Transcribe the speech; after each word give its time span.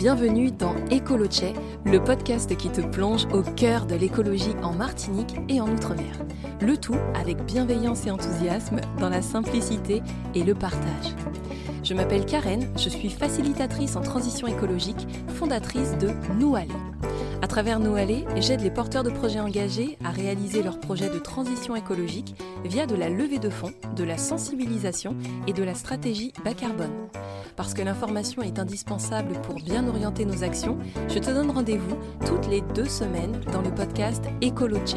Bienvenue 0.00 0.50
dans 0.50 0.74
Ecoloche, 0.90 1.52
le 1.84 2.02
podcast 2.02 2.56
qui 2.56 2.70
te 2.70 2.80
plonge 2.80 3.26
au 3.34 3.42
cœur 3.42 3.84
de 3.84 3.94
l'écologie 3.94 4.54
en 4.62 4.72
Martinique 4.72 5.36
et 5.50 5.60
en 5.60 5.68
Outre-mer. 5.68 6.24
Le 6.62 6.78
tout 6.78 6.96
avec 7.14 7.44
bienveillance 7.44 8.06
et 8.06 8.10
enthousiasme 8.10 8.80
dans 8.98 9.10
la 9.10 9.20
simplicité 9.20 10.02
et 10.34 10.42
le 10.42 10.54
partage. 10.54 11.14
Je 11.84 11.92
m'appelle 11.92 12.24
Karen, 12.24 12.66
je 12.78 12.88
suis 12.88 13.10
facilitatrice 13.10 13.94
en 13.94 14.00
transition 14.00 14.46
écologique, 14.46 15.06
fondatrice 15.34 15.98
de 15.98 16.08
Nous 16.38 16.56
Aller. 16.56 16.89
À 17.42 17.46
travers 17.46 17.80
Nous 17.80 17.94
Aller, 17.94 18.26
j'aide 18.36 18.60
les 18.60 18.70
porteurs 18.70 19.02
de 19.02 19.08
projets 19.08 19.40
engagés 19.40 19.96
à 20.04 20.10
réaliser 20.10 20.62
leurs 20.62 20.78
projets 20.78 21.08
de 21.08 21.18
transition 21.18 21.74
écologique 21.74 22.34
via 22.66 22.84
de 22.84 22.94
la 22.94 23.08
levée 23.08 23.38
de 23.38 23.48
fonds, 23.48 23.72
de 23.96 24.04
la 24.04 24.18
sensibilisation 24.18 25.16
et 25.46 25.54
de 25.54 25.62
la 25.62 25.74
stratégie 25.74 26.34
bas 26.44 26.52
carbone. 26.52 27.08
Parce 27.56 27.72
que 27.72 27.80
l'information 27.80 28.42
est 28.42 28.58
indispensable 28.58 29.40
pour 29.40 29.54
bien 29.54 29.88
orienter 29.88 30.26
nos 30.26 30.44
actions, 30.44 30.76
je 31.08 31.18
te 31.18 31.30
donne 31.30 31.50
rendez-vous 31.50 31.96
toutes 32.26 32.46
les 32.46 32.60
deux 32.60 32.88
semaines 32.88 33.40
dans 33.52 33.62
le 33.62 33.74
podcast 33.74 34.22
Ecoloche. 34.44 34.96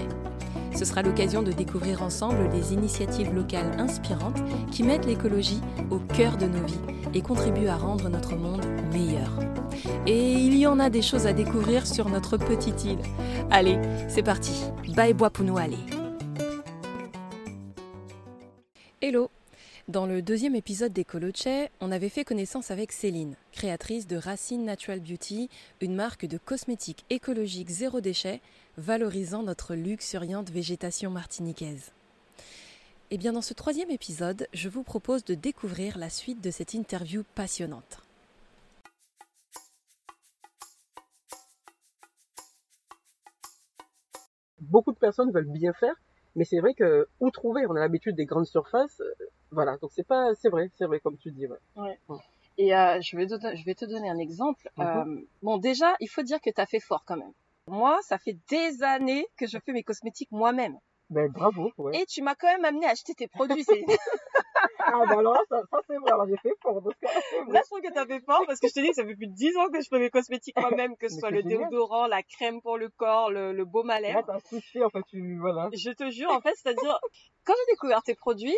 Ce 0.75 0.83
sera 0.83 1.01
l'occasion 1.01 1.43
de 1.43 1.51
découvrir 1.53 2.03
ensemble 2.03 2.49
les 2.51 2.73
initiatives 2.73 3.33
locales 3.33 3.79
inspirantes 3.79 4.43
qui 4.69 4.83
mettent 4.83 5.05
l'écologie 5.05 5.61
au 5.91 5.99
cœur 5.99 6.35
de 6.35 6.47
nos 6.47 6.65
vies 6.65 6.81
et 7.13 7.21
contribuent 7.21 7.67
à 7.67 7.77
rendre 7.77 8.09
notre 8.09 8.35
monde 8.35 8.65
meilleur. 8.91 9.31
Et 10.07 10.33
il 10.33 10.57
y 10.57 10.67
en 10.67 10.79
a 10.79 10.89
des 10.89 11.01
choses 11.01 11.27
à 11.27 11.33
découvrir 11.33 11.85
sur 11.87 12.09
notre 12.09 12.37
petite 12.37 12.85
île. 12.85 13.01
Allez, 13.51 13.79
c'est 14.07 14.23
parti. 14.23 14.53
Bye 14.95 15.13
bois 15.13 15.29
pour 15.29 15.45
nous 15.45 15.57
aller. 15.57 15.77
Hello 19.01 19.29
dans 19.89 20.05
le 20.05 20.21
deuxième 20.21 20.55
épisode 20.55 20.93
d'Ecoloche, 20.93 21.69
on 21.81 21.91
avait 21.91 22.07
fait 22.07 22.23
connaissance 22.23 22.71
avec 22.71 22.93
Céline, 22.93 23.35
créatrice 23.51 24.07
de 24.07 24.15
Racine 24.15 24.63
Natural 24.63 25.01
Beauty, 25.01 25.49
une 25.81 25.93
marque 25.93 26.25
de 26.25 26.37
cosmétiques 26.37 27.03
écologiques 27.09 27.69
zéro 27.69 27.99
déchet, 27.99 28.39
valorisant 28.77 29.43
notre 29.43 29.75
luxuriante 29.75 30.51
végétation 30.51 31.09
martiniquaise. 31.09 31.91
Et 33.11 33.17
bien 33.17 33.33
dans 33.33 33.41
ce 33.41 33.53
troisième 33.53 33.91
épisode, 33.91 34.47
je 34.53 34.69
vous 34.69 34.83
propose 34.83 35.25
de 35.25 35.35
découvrir 35.35 35.97
la 35.97 36.09
suite 36.09 36.39
de 36.39 36.49
cette 36.49 36.73
interview 36.73 37.23
passionnante. 37.35 38.02
Beaucoup 44.69 44.91
de 44.91 44.97
personnes 44.97 45.31
veulent 45.31 45.51
bien 45.51 45.73
faire, 45.73 45.95
mais 46.35 46.45
c'est 46.45 46.59
vrai 46.59 46.73
que 46.73 47.07
où 47.19 47.29
trouver? 47.31 47.65
On 47.67 47.75
a 47.75 47.79
l'habitude 47.79 48.15
des 48.15 48.25
grandes 48.25 48.45
surfaces, 48.45 48.99
euh, 49.01 49.25
voilà. 49.51 49.77
Donc 49.77 49.91
c'est 49.93 50.07
pas, 50.07 50.33
c'est 50.35 50.49
vrai, 50.49 50.69
c'est 50.77 50.85
vrai 50.85 50.99
comme 50.99 51.17
tu 51.17 51.31
dis. 51.31 51.47
Ouais. 51.47 51.97
ouais. 52.09 52.17
Et 52.57 52.75
euh, 52.75 52.99
je 53.01 53.17
vais 53.17 53.27
te, 53.27 53.55
je 53.55 53.65
vais 53.65 53.75
te 53.75 53.85
donner 53.85 54.09
un 54.09 54.19
exemple. 54.19 54.69
Mm 54.77 54.83
-hmm. 54.83 55.09
euh, 55.09 55.27
bon, 55.41 55.57
déjà, 55.57 55.89
il 55.99 56.09
faut 56.13 56.23
dire 56.23 56.39
que 56.39 56.51
tu 56.51 56.61
as 56.61 56.67
fait 56.73 56.79
fort 56.89 57.03
quand 57.07 57.17
même. 57.17 57.33
Moi, 57.67 57.97
ça 58.09 58.17
fait 58.17 58.37
des 58.49 58.83
années 58.83 59.25
que 59.37 59.47
je 59.47 59.57
fais 59.63 59.73
mes 59.73 59.83
cosmétiques 59.83 60.31
moi-même. 60.31 60.77
Ben 61.09 61.27
bravo. 61.31 61.71
Ouais. 61.77 62.01
Et 62.01 62.05
tu 62.05 62.21
m'as 62.21 62.35
quand 62.35 62.51
même 62.55 62.65
amené 62.65 62.85
à 62.87 62.91
acheter 62.91 63.13
tes 63.13 63.27
produits. 63.27 63.65
ah 64.85 65.05
bah 65.07 65.19
alors 65.19 65.37
ça, 65.49 65.61
ça 65.71 65.79
c'est 65.87 65.97
vrai. 65.97 66.11
Alors 66.11 66.27
j'ai 66.27 66.37
fait 66.37 66.53
fort. 66.61 66.81
Donc, 66.81 66.93
Là, 67.01 67.61
je 67.63 67.67
trouve 67.69 67.81
que 67.81 67.93
t'as 67.93 68.05
fait 68.05 68.21
fort 68.21 68.43
parce 68.47 68.59
que 68.59 68.67
je 68.67 68.73
te 68.73 68.79
dis 68.79 68.89
que 68.89 68.95
ça 68.95 69.05
fait 69.05 69.15
plus 69.15 69.27
de 69.27 69.33
10 69.33 69.57
ans 69.57 69.69
que 69.69 69.81
je 69.81 69.87
fais 69.89 69.99
mes 69.99 70.09
cosmétiques 70.09 70.57
moi-même, 70.59 70.95
que 70.97 71.07
ce 71.09 71.19
soit 71.19 71.31
le 71.31 71.41
génial. 71.41 71.69
déodorant, 71.69 72.07
la 72.07 72.21
crème 72.23 72.61
pour 72.61 72.77
le 72.77 72.89
corps, 72.89 73.31
le, 73.31 73.51
le 73.53 73.65
baume 73.65 73.89
à 73.89 73.99
lèvres. 73.99 74.23
T'as 74.25 74.35
en 74.35 74.89
fait, 74.89 75.03
tu, 75.09 75.37
voilà. 75.39 75.69
Je 75.73 75.91
te 75.91 76.09
jure, 76.09 76.31
en 76.31 76.41
fait, 76.41 76.53
c'est-à-dire, 76.55 76.99
quand 77.45 77.53
j'ai 77.57 77.73
découvert 77.73 78.01
tes 78.03 78.15
produits, 78.15 78.57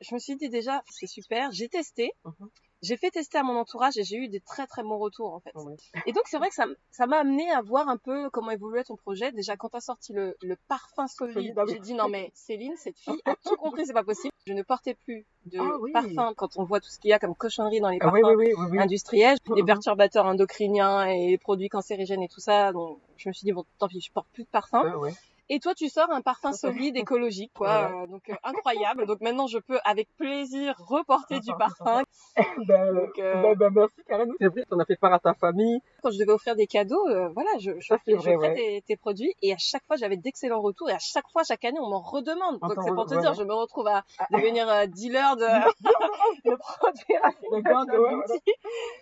je 0.00 0.14
me 0.14 0.18
suis 0.18 0.36
dit 0.36 0.48
déjà, 0.50 0.82
c'est 0.90 1.06
super, 1.06 1.50
j'ai 1.52 1.68
testé. 1.68 2.12
-huh. 2.24 2.48
J'ai 2.82 2.96
fait 2.96 3.10
tester 3.10 3.38
à 3.38 3.42
mon 3.42 3.56
entourage 3.56 3.96
et 3.96 4.04
j'ai 4.04 4.16
eu 4.16 4.28
des 4.28 4.40
très 4.40 4.66
très 4.66 4.82
bons 4.82 4.98
retours 4.98 5.32
en 5.32 5.40
fait. 5.40 5.54
Ouais. 5.54 5.76
Et 6.06 6.12
donc 6.12 6.24
c'est 6.26 6.38
vrai 6.38 6.48
que 6.48 6.54
ça 6.54 6.66
ça 6.90 7.06
m'a 7.06 7.18
amené 7.18 7.50
à 7.50 7.62
voir 7.62 7.88
un 7.88 7.96
peu 7.96 8.28
comment 8.30 8.50
évoluait 8.50 8.84
ton 8.84 8.96
projet. 8.96 9.32
Déjà 9.32 9.56
quand 9.56 9.70
t'as 9.70 9.80
sorti 9.80 10.12
le, 10.12 10.36
le 10.42 10.56
parfum 10.68 11.06
solide, 11.06 11.54
j'ai 11.68 11.78
dit 11.78 11.94
non 11.94 12.08
mais 12.08 12.30
Céline, 12.34 12.76
cette 12.76 12.98
fille 12.98 13.20
a 13.24 13.34
tout 13.36 13.56
compris, 13.56 13.86
c'est 13.86 13.92
pas 13.92 14.04
possible. 14.04 14.32
Je 14.46 14.52
ne 14.52 14.62
portais 14.62 14.94
plus 14.94 15.26
de 15.46 15.58
ah, 15.58 15.78
oui. 15.80 15.92
parfum 15.92 16.34
quand 16.36 16.56
on 16.56 16.64
voit 16.64 16.80
tout 16.80 16.90
ce 16.90 16.98
qu'il 16.98 17.10
y 17.10 17.12
a 17.12 17.18
comme 17.18 17.34
cochonnerie 17.34 17.80
dans 17.80 17.90
les 17.90 17.98
ah, 18.00 18.10
parfums 18.10 18.78
industriels, 18.78 19.38
les 19.54 19.64
perturbateurs 19.64 20.26
endocriniens 20.26 21.06
et 21.06 21.28
les 21.30 21.38
produits 21.38 21.68
cancérigènes 21.68 22.22
et 22.22 22.28
tout 22.28 22.40
ça. 22.40 22.72
Donc 22.72 22.98
je 23.16 23.28
me 23.28 23.32
suis 23.32 23.44
dit 23.44 23.52
bon 23.52 23.64
tant 23.78 23.88
pis, 23.88 24.00
je 24.00 24.12
porte 24.12 24.28
plus 24.32 24.44
de 24.44 24.48
parfum. 24.48 24.84
Euh, 24.84 25.10
et 25.48 25.60
toi, 25.60 25.74
tu 25.74 25.88
sors 25.88 26.10
un 26.10 26.22
parfum 26.22 26.52
solide, 26.52 26.96
écologique, 26.96 27.52
quoi. 27.54 27.90
Euh, 28.02 28.06
donc 28.08 28.28
euh, 28.28 28.34
incroyable. 28.42 29.06
Donc 29.06 29.20
maintenant, 29.20 29.46
je 29.46 29.58
peux 29.58 29.78
avec 29.84 30.08
plaisir 30.16 30.74
reporter 30.78 31.38
du 31.40 31.52
parfum. 31.56 32.02
ben, 32.66 32.94
donc, 32.94 33.18
euh... 33.18 33.42
ben, 33.42 33.54
ben, 33.54 33.70
merci 33.72 34.02
Karen. 34.08 34.32
C'est 34.40 34.48
vrai, 34.48 34.64
t'en 34.68 34.78
as 34.80 34.84
fait 34.84 34.96
part 34.96 35.12
à 35.12 35.20
ta 35.20 35.34
famille. 35.34 35.80
Quand 36.02 36.10
je 36.10 36.18
devais 36.18 36.32
offrir 36.32 36.56
des 36.56 36.66
cadeaux, 36.66 37.06
euh, 37.08 37.28
voilà, 37.28 37.50
je, 37.60 37.72
je, 37.78 37.86
Ça, 37.86 37.96
je 38.06 38.14
vrai, 38.14 38.36
ouais. 38.36 38.54
tes, 38.54 38.82
tes, 38.86 38.96
produits 38.96 39.34
et 39.40 39.52
à 39.52 39.56
chaque 39.58 39.84
fois, 39.86 39.96
j'avais 39.96 40.16
d'excellents 40.16 40.60
retours 40.60 40.90
et 40.90 40.94
à 40.94 40.98
chaque 40.98 41.28
fois, 41.30 41.44
chaque 41.44 41.64
année, 41.64 41.78
on 41.80 41.90
m'en 41.90 42.00
redemande. 42.00 42.58
Donc 42.58 42.74
c'est 42.82 42.94
pour 42.94 43.06
te 43.06 43.14
dire, 43.14 43.34
je 43.34 43.44
me 43.44 43.54
retrouve 43.54 43.86
à 43.86 44.04
devenir 44.32 44.66
dealer 44.88 45.36
de, 45.36 45.42
de 46.44 46.56
produits. 46.56 47.04
Ouais, 47.52 47.62
voilà. 47.62 47.84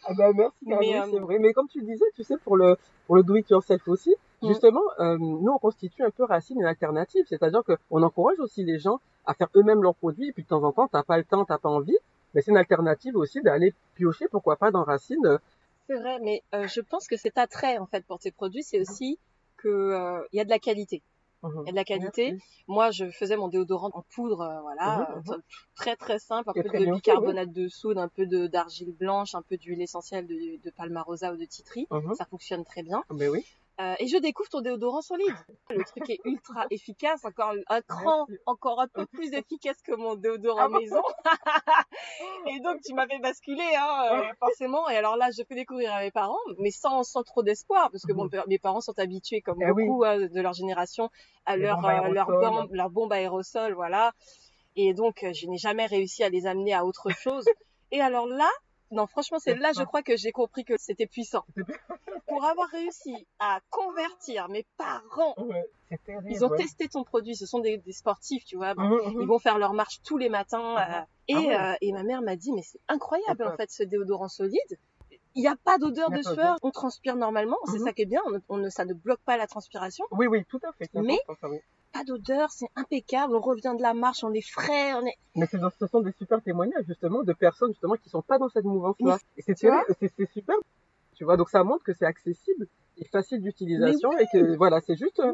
ah 0.05 0.13
ben, 0.15 0.33
merci 0.35 0.67
Karen, 0.69 0.81
Mais, 0.81 1.11
c'est 1.11 1.21
vrai. 1.21 1.39
Mais 1.39 1.53
comme 1.55 1.69
tu 1.69 1.83
disais, 1.83 2.05
tu 2.15 2.23
sais, 2.23 2.37
pour 2.37 2.57
le 2.57 2.77
pour 3.07 3.17
le 3.17 3.23
do 3.23 3.37
it 3.37 3.49
yourself 3.51 3.87
aussi, 3.89 4.15
Justement, 4.49 4.83
euh, 5.01 5.17
nous, 5.19 5.53
on 5.53 5.59
constitue 5.59 6.03
un 6.03 6.11
peu 6.11 6.25
Racine 6.25 6.61
une 6.61 6.67
alternative, 6.67 7.25
c'est-à-dire 7.29 7.63
qu'on 7.65 8.03
encourage 8.03 8.39
aussi 8.41 8.65
les 8.65 8.79
gens 8.79 9.01
à 9.27 9.35
faire 9.35 9.49
eux-mêmes 9.57 9.83
leurs 9.83 9.95
produits, 9.95 10.29
et 10.29 10.33
puis 10.33 10.43
de 10.43 10.49
temps 10.49 10.63
en 10.63 10.73
temps, 10.73 10.89
t'as 10.89 11.03
pas 11.03 11.17
le 11.17 11.25
temps, 11.25 11.45
t'as 11.45 11.59
pas 11.59 11.69
envie, 11.69 11.97
mais 12.35 12.43
c'est 12.43 12.51
une 12.51 12.57
alternative 12.57 13.17
aussi 13.17 13.41
d'aller 13.43 13.73
piocher, 13.95 14.29
pourquoi 14.29 14.57
pas, 14.57 14.71
dans 14.71 14.85
Racine. 14.85 15.39
C'est 15.87 15.97
vrai, 15.97 16.19
mais 16.23 16.43
euh, 16.55 16.67
je 16.67 16.81
pense 16.81 17.07
que 17.07 17.17
cet 17.17 17.39
attrait, 17.39 17.79
en 17.79 17.87
fait, 17.87 18.05
pour 18.07 18.19
tes 18.19 18.31
produits, 18.31 18.63
c'est 18.63 18.81
aussi 18.81 19.19
que 19.57 19.69
euh, 19.69 20.21
il 20.33 20.37
y 20.37 20.41
a 20.41 20.45
de 20.45 20.51
la 20.51 20.59
qualité. 20.59 21.03
Il 21.43 21.67
y 21.67 21.69
a 21.69 21.73
de 21.73 21.77
la 21.77 21.85
qualité. 21.85 22.33
Merci. 22.33 22.47
Moi, 22.69 22.91
je 22.91 23.11
faisais 23.11 23.37
mon 23.37 23.49
déodorant 23.49 23.91
en 23.93 24.03
poudre, 24.15 24.41
euh, 24.41 24.61
voilà, 24.63 25.11
Mmh, 25.15 25.31
mmh. 25.31 25.43
très 25.75 25.95
très 25.97 26.19
simple, 26.19 26.49
un 26.49 26.53
peu 26.55 26.63
de 26.63 26.91
bicarbonate 26.91 27.53
de 27.53 27.69
soude, 27.69 27.99
un 27.99 28.09
peu 28.09 28.25
d'argile 28.49 28.93
blanche, 28.93 29.35
un 29.35 29.43
peu 29.43 29.59
d'huile 29.59 29.83
essentielle 29.83 30.27
de, 30.27 30.35
de 30.63 30.71
palmarosa 30.71 31.33
ou 31.33 31.37
de 31.37 31.45
titri. 31.45 31.87
Mhm. 31.91 32.15
Ça 32.15 32.25
fonctionne 32.25 32.65
très 32.65 32.83
bien. 32.83 33.05
Ben 33.11 33.29
oui. 33.29 33.45
Euh, 33.81 33.95
et 33.99 34.07
je 34.07 34.17
découvre 34.19 34.49
ton 34.49 34.61
déodorant 34.61 35.03
solide. 35.03 35.35
Le 35.69 35.83
truc 35.85 36.09
est 36.09 36.21
ultra 36.25 36.67
efficace, 36.71 37.25
encore 37.25 37.55
un 37.69 37.81
cran, 37.83 38.27
encore 38.47 38.81
un 38.81 38.87
peu 38.87 39.05
plus 39.07 39.33
efficace 39.33 39.83
que 39.83 39.95
mon 39.97 40.15
déodorant 40.15 40.69
Ah 40.73 40.79
maison. 40.79 41.03
et 42.47 42.61
donc 42.61 42.81
tu 42.83 42.95
m'as 42.95 43.09
fait 43.09 43.19
basculer, 43.19 43.75
hein, 43.77 44.09
euh, 44.13 44.33
forcément. 44.39 44.89
Et 44.89 44.97
alors 44.97 45.17
là, 45.17 45.31
je 45.37 45.43
fais 45.43 45.57
découvrir 45.57 45.93
à 45.93 46.01
mes 46.01 46.13
parents, 46.13 46.39
mais 46.59 46.71
sans, 46.71 47.03
sans 47.03 47.25
trop 47.25 47.43
d'espoir, 47.43 47.91
parce 47.91 48.05
que 48.05 48.13
bon, 48.13 48.29
mes 48.47 48.59
parents 48.59 48.81
sont 48.81 48.99
habitués, 48.99 49.41
comme 49.41 49.59
Mhm. 49.59 49.69
Eh 49.69 49.73
oui. 49.73 49.87
beaucoup 49.87 50.05
hein, 50.05 50.19
de 50.19 50.41
leur 50.41 50.53
génération, 50.53 51.11
à 51.47 51.57
leur, 51.57 51.81
bombes 51.81 51.91
euh, 51.91 52.09
leur, 52.13 52.27
bombe, 52.27 52.69
leur 52.73 52.91
bombe 52.91 53.13
aérosol, 53.13 53.73
voilà. 53.75 54.13
Et 54.77 54.95
donc, 54.95 55.25
je 55.33 55.47
n'ai 55.47 55.59
jamais 55.59 55.87
réussi 55.87 56.23
à 56.23 56.29
les 56.29 56.47
amener 56.47 56.75
à 56.75 56.85
autre 56.85 57.11
chose. 57.11 57.47
Et 57.91 58.01
alors 58.01 58.27
là, 58.27 58.51
non, 58.91 59.07
franchement, 59.07 59.39
c'est 59.41 59.55
là, 59.57 59.73
je 59.77 59.83
crois 59.83 60.03
que 60.03 60.17
j'ai 60.17 60.31
compris 60.33 60.65
que 60.65 60.75
c'était 60.79 61.07
puissant. 61.07 61.45
Pour 62.29 62.45
avoir 62.45 62.69
réussi 62.69 63.27
à 63.39 63.61
convertir 63.71 64.49
mes 64.49 64.65
parents, 64.77 65.35
Ouais, 65.39 65.65
c'est 65.89 66.03
terrible. 66.05 66.31
ils 66.31 66.45
ont 66.45 66.49
ouais. 66.49 66.59
testé 66.59 66.89
ton 66.89 67.05
produit. 67.05 67.37
Ce 67.37 67.47
sont 67.47 67.59
des, 67.61 67.79
des 67.79 67.93
sportifs, 67.93 68.45
tu 68.45 68.57
vois. 68.57 68.75
Bon, 68.75 68.83
Mhm, 68.89 69.21
Ils 69.21 69.27
vont 69.27 69.39
faire 69.39 69.59
leur 69.59 69.73
marche 69.75 70.01
tous 70.03 70.17
les 70.17 70.29
matins. 70.29 70.77
euh, 70.79 71.01
et, 71.29 71.35
Ah 71.35 71.41
ouais. 71.41 71.57
euh, 71.57 71.75
et 71.81 71.93
ma 71.93 72.03
mère 72.03 72.23
m'a 72.23 72.37
dit, 72.37 72.53
mais 72.53 72.63
c'est 72.63 72.81
incroyable, 72.89 73.45
en 73.45 73.57
fait, 73.57 73.71
ce 73.71 73.83
déodorant 73.83 74.29
solide. 74.29 74.79
Il 75.37 75.41
n'y 75.43 75.49
a 75.49 75.57
pas 75.57 75.79
d'odeur 75.79 76.11
de 76.11 76.23
sueur. 76.23 76.57
On 76.63 76.71
transpire 76.71 77.17
normalement. 77.17 77.57
C'est 77.67 77.79
Mhm. 77.81 77.85
ça 77.87 77.93
qui 77.93 78.03
est 78.03 78.07
bien. 78.07 78.21
On, 78.49 78.61
on 78.61 78.71
ça 78.71 78.85
ne 78.85 78.95
bloque 78.95 79.21
pas 79.21 79.37
la 79.37 79.47
transpiration. 79.49 80.05
Oui, 80.13 80.27
oui, 80.29 80.45
tout 80.49 80.61
à 80.63 80.73
fait. 80.73 80.89
Mais-. 80.95 81.19
Pas 81.95 82.05
d'odeur. 82.05 82.51
C'est 82.51 82.67
impeccable. 82.77 83.35
On 83.37 83.41
revient 83.41 83.73
de 83.79 83.83
la 83.83 83.95
marche. 83.95 84.23
On 84.25 84.33
est 84.35 84.47
frais. 84.47 84.93
On 84.95 85.07
est, 85.07 85.15
Mais 85.37 85.47
c'est 85.47 85.59
dans- 85.59 85.71
ce 85.71 85.87
sont 85.87 86.01
des 86.01 86.13
super 86.13 86.43
témoignages 86.43 86.85
justement 86.87 87.23
de 87.23 87.33
personnes 87.33 87.71
justement 87.73 87.95
qui 87.95 88.11
sont 88.11 88.21
pas 88.23 88.37
dans 88.39 88.49
cette 88.51 88.65
mouvance-là. 88.65 89.17
Et 89.39 89.43
c'est 89.43 90.31
super. 90.33 90.57
Tu 91.15 91.25
vois, 91.25 91.37
donc 91.37 91.49
ça 91.49 91.63
montre 91.65 91.85
que 91.85 91.93
c'est 91.93 92.05
accessible 92.07 92.67
et 92.99 93.05
facile 93.07 93.41
d'utilisation 93.41 94.11
et 94.19 94.27
que 94.33 94.57
voilà, 94.57 94.81
c'est 94.81 94.97
juste 94.97 95.21
euh, 95.21 95.33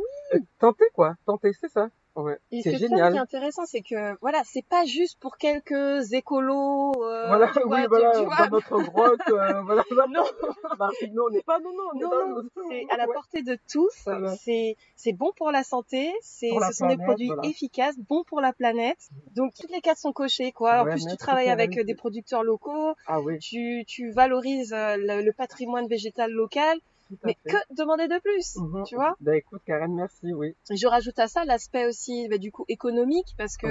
tenter 0.59 0.85
quoi, 0.95 1.15
tenter, 1.27 1.53
c'est 1.59 1.71
ça. 1.71 1.89
Ouais, 2.17 2.39
Et 2.51 2.61
c'est 2.63 2.71
c'est 2.73 2.73
ça 2.73 2.79
qui 2.79 2.85
est 2.85 2.89
génial. 2.89 3.17
intéressant, 3.19 3.65
c'est 3.67 3.83
que 3.83 4.17
voilà, 4.21 4.43
c'est 4.45 4.67
pas 4.67 4.85
juste 4.85 5.19
pour 5.21 5.37
quelques 5.37 6.13
écolos. 6.13 6.93
Euh, 7.05 7.29
Voilà, 7.29 7.49
tu 7.53 7.61
vois, 7.63 7.77
oui, 7.77 7.83
tu- 7.83 7.89
voilà, 7.89 8.11
tu 8.19 8.25
vois. 8.25 8.37
dans 8.37 8.51
notre 8.51 8.81
grotte, 8.83 9.21
euh, 9.29 9.63
voilà. 9.65 9.85
Non, 10.09 10.25
Bah, 10.79 10.91
non, 11.13 11.25
on 11.29 11.31
n'est 11.31 11.43
pas, 11.43 11.59
non, 11.61 11.71
non, 11.73 11.85
on 11.95 11.99
non, 11.99 12.11
non, 12.43 12.49
c'est 12.69 12.87
à 12.91 12.97
la 12.97 13.07
Ouais. 13.07 13.15
portée 13.15 13.43
de 13.43 13.57
tous. 13.71 13.95
Voilà. 14.05 14.35
C'est 14.37 14.77
c'est 14.97 15.13
bon 15.13 15.31
pour 15.37 15.51
la 15.53 15.63
santé. 15.63 16.13
C'est 16.21 16.51
ce 16.69 16.73
sont 16.73 16.89
des 16.89 16.97
produits 16.97 17.29
voilà. 17.29 17.47
efficaces, 17.49 17.97
bons 17.99 18.25
pour 18.25 18.41
la 18.41 18.53
planète. 18.53 18.99
Donc 19.37 19.53
toutes 19.59 19.71
les 19.71 19.81
cases 19.81 20.01
sont 20.01 20.13
cochées, 20.13 20.51
quoi. 20.53 20.81
En 20.83 20.85
Ouais, 20.85 20.93
plus, 20.93 21.07
tu 21.07 21.17
travailles 21.17 21.49
avec 21.51 21.79
euh, 21.79 21.85
des 21.85 21.95
producteurs 21.95 22.43
locaux. 22.43 22.95
Ah 23.07 23.21
oui. 23.21 23.39
Tu 23.39 23.85
tu 23.87 24.11
valorises 24.11 24.73
euh, 24.73 24.97
le, 24.99 25.23
le 25.23 25.33
patrimoine 25.33 25.87
végétal 25.87 26.33
local. 26.33 26.79
Mais 27.25 27.35
que 27.35 27.57
demander 27.75 28.09
de 28.09 28.19
plus, 28.21 28.57
mhm. 28.57 28.85
tu 28.85 28.95
vois? 28.95 29.17
Bah 29.21 29.37
écoute, 29.37 29.63
Karen, 29.67 29.95
merci, 29.95 30.33
oui. 30.33 30.55
Je 30.71 30.87
rajoute 30.87 31.19
à 31.19 31.27
ça 31.27 31.45
l'aspect 31.45 31.87
aussi, 31.87 32.29
bah, 32.29 32.39
du 32.39 32.53
coup, 32.53 32.65
économique, 32.69 33.35
parce 33.37 33.57
que 33.57 33.67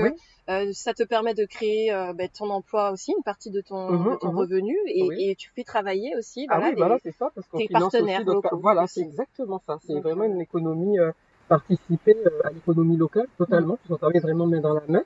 euh, 0.50 0.72
ça 0.74 0.94
te 0.94 1.04
permet 1.04 1.34
de 1.34 1.46
créer 1.46 1.94
euh, 1.94 2.14
bah, 2.14 2.28
ton 2.28 2.50
emploi 2.50 2.92
aussi, 2.92 3.14
une 3.16 3.24
partie 3.24 3.52
de 3.52 3.62
ton, 3.62 3.92
mhm, 3.92 4.18
ton 4.20 4.32
mhm. 4.32 4.38
revenu, 4.38 4.76
et, 4.88 5.32
et, 5.32 5.36
tu 5.36 5.52
fais 5.56 5.64
travailler 5.64 6.16
aussi. 6.18 6.48
Ah 6.50 6.60
oui, 6.62 6.74
voilà, 6.76 6.98
c'est 7.02 7.12
ça, 7.12 7.32
parce 7.34 7.48
qu'on 7.48 7.60
finance 7.60 7.92
partenaires 7.92 8.28
aussi 8.28 8.48
Voilà, 8.54 8.88
c'est 8.88 9.02
exactement 9.02 9.62
ça. 9.66 9.80
C'est 9.86 10.00
vraiment 10.00 10.26
une 10.26 10.42
économie 10.42 11.00
euh, 11.00 11.12
participée 11.48 12.18
à 12.44 12.50
l'économie 12.50 12.98
locale, 12.98 13.28
totalement, 13.38 13.76
puisqu'on 13.78 13.98
travaille 13.98 14.22
vraiment 14.22 14.48
main 14.48 14.60
dans 14.60 14.74
la 14.74 14.84
main. 14.88 15.04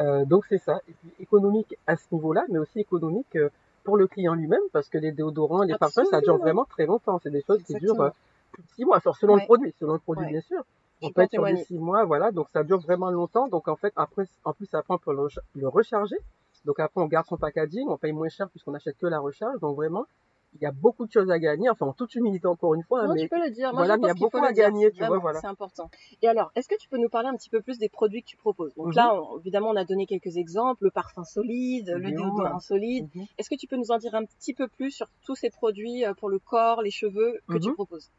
Euh, 0.00 0.24
donc 0.24 0.46
c'est 0.48 0.58
ça. 0.58 0.80
Et 0.88 0.92
puis 0.92 1.12
économique 1.20 1.76
à 1.86 1.96
ce 1.96 2.04
niveau-là, 2.12 2.44
mais 2.48 2.58
aussi 2.58 2.80
économique 2.80 3.36
pour 3.84 3.96
le 3.96 4.06
client 4.06 4.34
lui-même, 4.34 4.62
parce 4.72 4.88
que 4.88 4.98
les 4.98 5.12
déodorants, 5.12 5.62
les 5.62 5.76
parfums, 5.76 6.04
ça 6.10 6.20
dure 6.20 6.38
vraiment 6.38 6.64
très 6.64 6.86
longtemps. 6.86 7.18
C'est 7.22 7.30
des 7.30 7.42
choses 7.42 7.62
qui 7.62 7.74
durent 7.74 8.00
euh, 8.00 8.10
plus 8.52 8.62
de 8.62 8.68
six 8.76 8.84
mois, 8.84 9.00
selon 9.20 9.36
le 9.36 9.44
produit, 9.44 9.74
selon 9.78 9.94
le 9.94 9.98
produit 9.98 10.26
bien 10.26 10.40
sûr. 10.40 10.64
On 11.04 11.10
peut 11.10 11.22
être 11.22 11.32
sur 11.32 11.44
les 11.44 11.56
six 11.64 11.78
mois, 11.78 12.04
voilà, 12.04 12.30
donc 12.30 12.48
ça 12.52 12.62
dure 12.62 12.78
vraiment 12.78 13.10
longtemps. 13.10 13.48
Donc 13.48 13.66
en 13.66 13.76
fait, 13.76 13.92
après, 13.96 14.24
en 14.44 14.52
plus 14.52 14.72
après 14.72 14.94
on 14.94 14.98
peut 14.98 15.16
le 15.54 15.68
recharger. 15.68 16.16
Donc 16.64 16.78
après 16.78 17.00
on 17.00 17.06
garde 17.06 17.26
son 17.26 17.36
packaging, 17.36 17.88
on 17.88 17.96
paye 17.96 18.12
moins 18.12 18.28
cher 18.28 18.48
puisqu'on 18.50 18.74
achète 18.74 18.96
que 18.98 19.06
la 19.06 19.18
recharge. 19.18 19.58
Donc 19.60 19.74
vraiment, 19.76 20.06
il 20.54 20.62
y 20.62 20.66
a 20.66 20.72
beaucoup 20.72 21.06
de 21.06 21.12
choses 21.12 21.30
à 21.30 21.38
gagner, 21.38 21.70
enfin 21.70 21.86
en 21.86 21.92
toute 21.92 22.14
humilité 22.14 22.46
encore 22.46 22.74
une 22.74 22.82
fois. 22.82 23.06
Non, 23.06 23.14
mais 23.14 23.22
tu 23.22 23.28
peux 23.28 23.42
le 23.42 23.50
dire. 23.50 23.72
voilà, 23.72 23.96
il 23.96 24.06
y 24.06 24.10
a 24.10 24.14
beaucoup 24.14 24.44
à 24.44 24.52
gagner, 24.52 24.90
tu 24.90 25.04
vois, 25.04 25.18
voilà. 25.18 25.40
C'est 25.40 25.46
important. 25.46 25.90
Et 26.20 26.28
alors, 26.28 26.52
est-ce 26.54 26.68
que 26.68 26.74
tu 26.78 26.88
peux 26.88 26.98
nous 26.98 27.08
parler 27.08 27.28
un 27.28 27.36
petit 27.36 27.48
peu 27.48 27.60
plus 27.60 27.78
des 27.78 27.88
produits 27.88 28.22
que 28.22 28.28
tu 28.28 28.36
proposes? 28.36 28.74
Donc 28.74 28.94
là, 28.94 29.14
mhm. 29.14 29.40
évidemment, 29.40 29.70
on 29.70 29.76
a 29.76 29.84
donné 29.84 30.06
quelques 30.06 30.36
exemples, 30.36 30.84
le 30.84 30.90
parfum 30.90 31.24
solide, 31.24 31.88
le 31.88 32.10
déodorant 32.10 32.60
solide. 32.60 33.08
Mhm. 33.14 33.26
Est-ce 33.38 33.48
que 33.48 33.56
tu 33.56 33.66
peux 33.66 33.76
nous 33.76 33.90
en 33.90 33.98
dire 33.98 34.14
un 34.14 34.24
petit 34.24 34.54
peu 34.54 34.68
plus 34.68 34.90
sur 34.90 35.08
tous 35.24 35.36
ces 35.36 35.50
produits 35.50 36.04
euh, 36.04 36.14
pour 36.14 36.28
le 36.28 36.38
corps, 36.38 36.82
les 36.82 36.90
cheveux 36.90 37.40
que 37.48 37.58
tu 37.58 37.68
mhm. 37.68 37.74
proposes? 37.74 38.10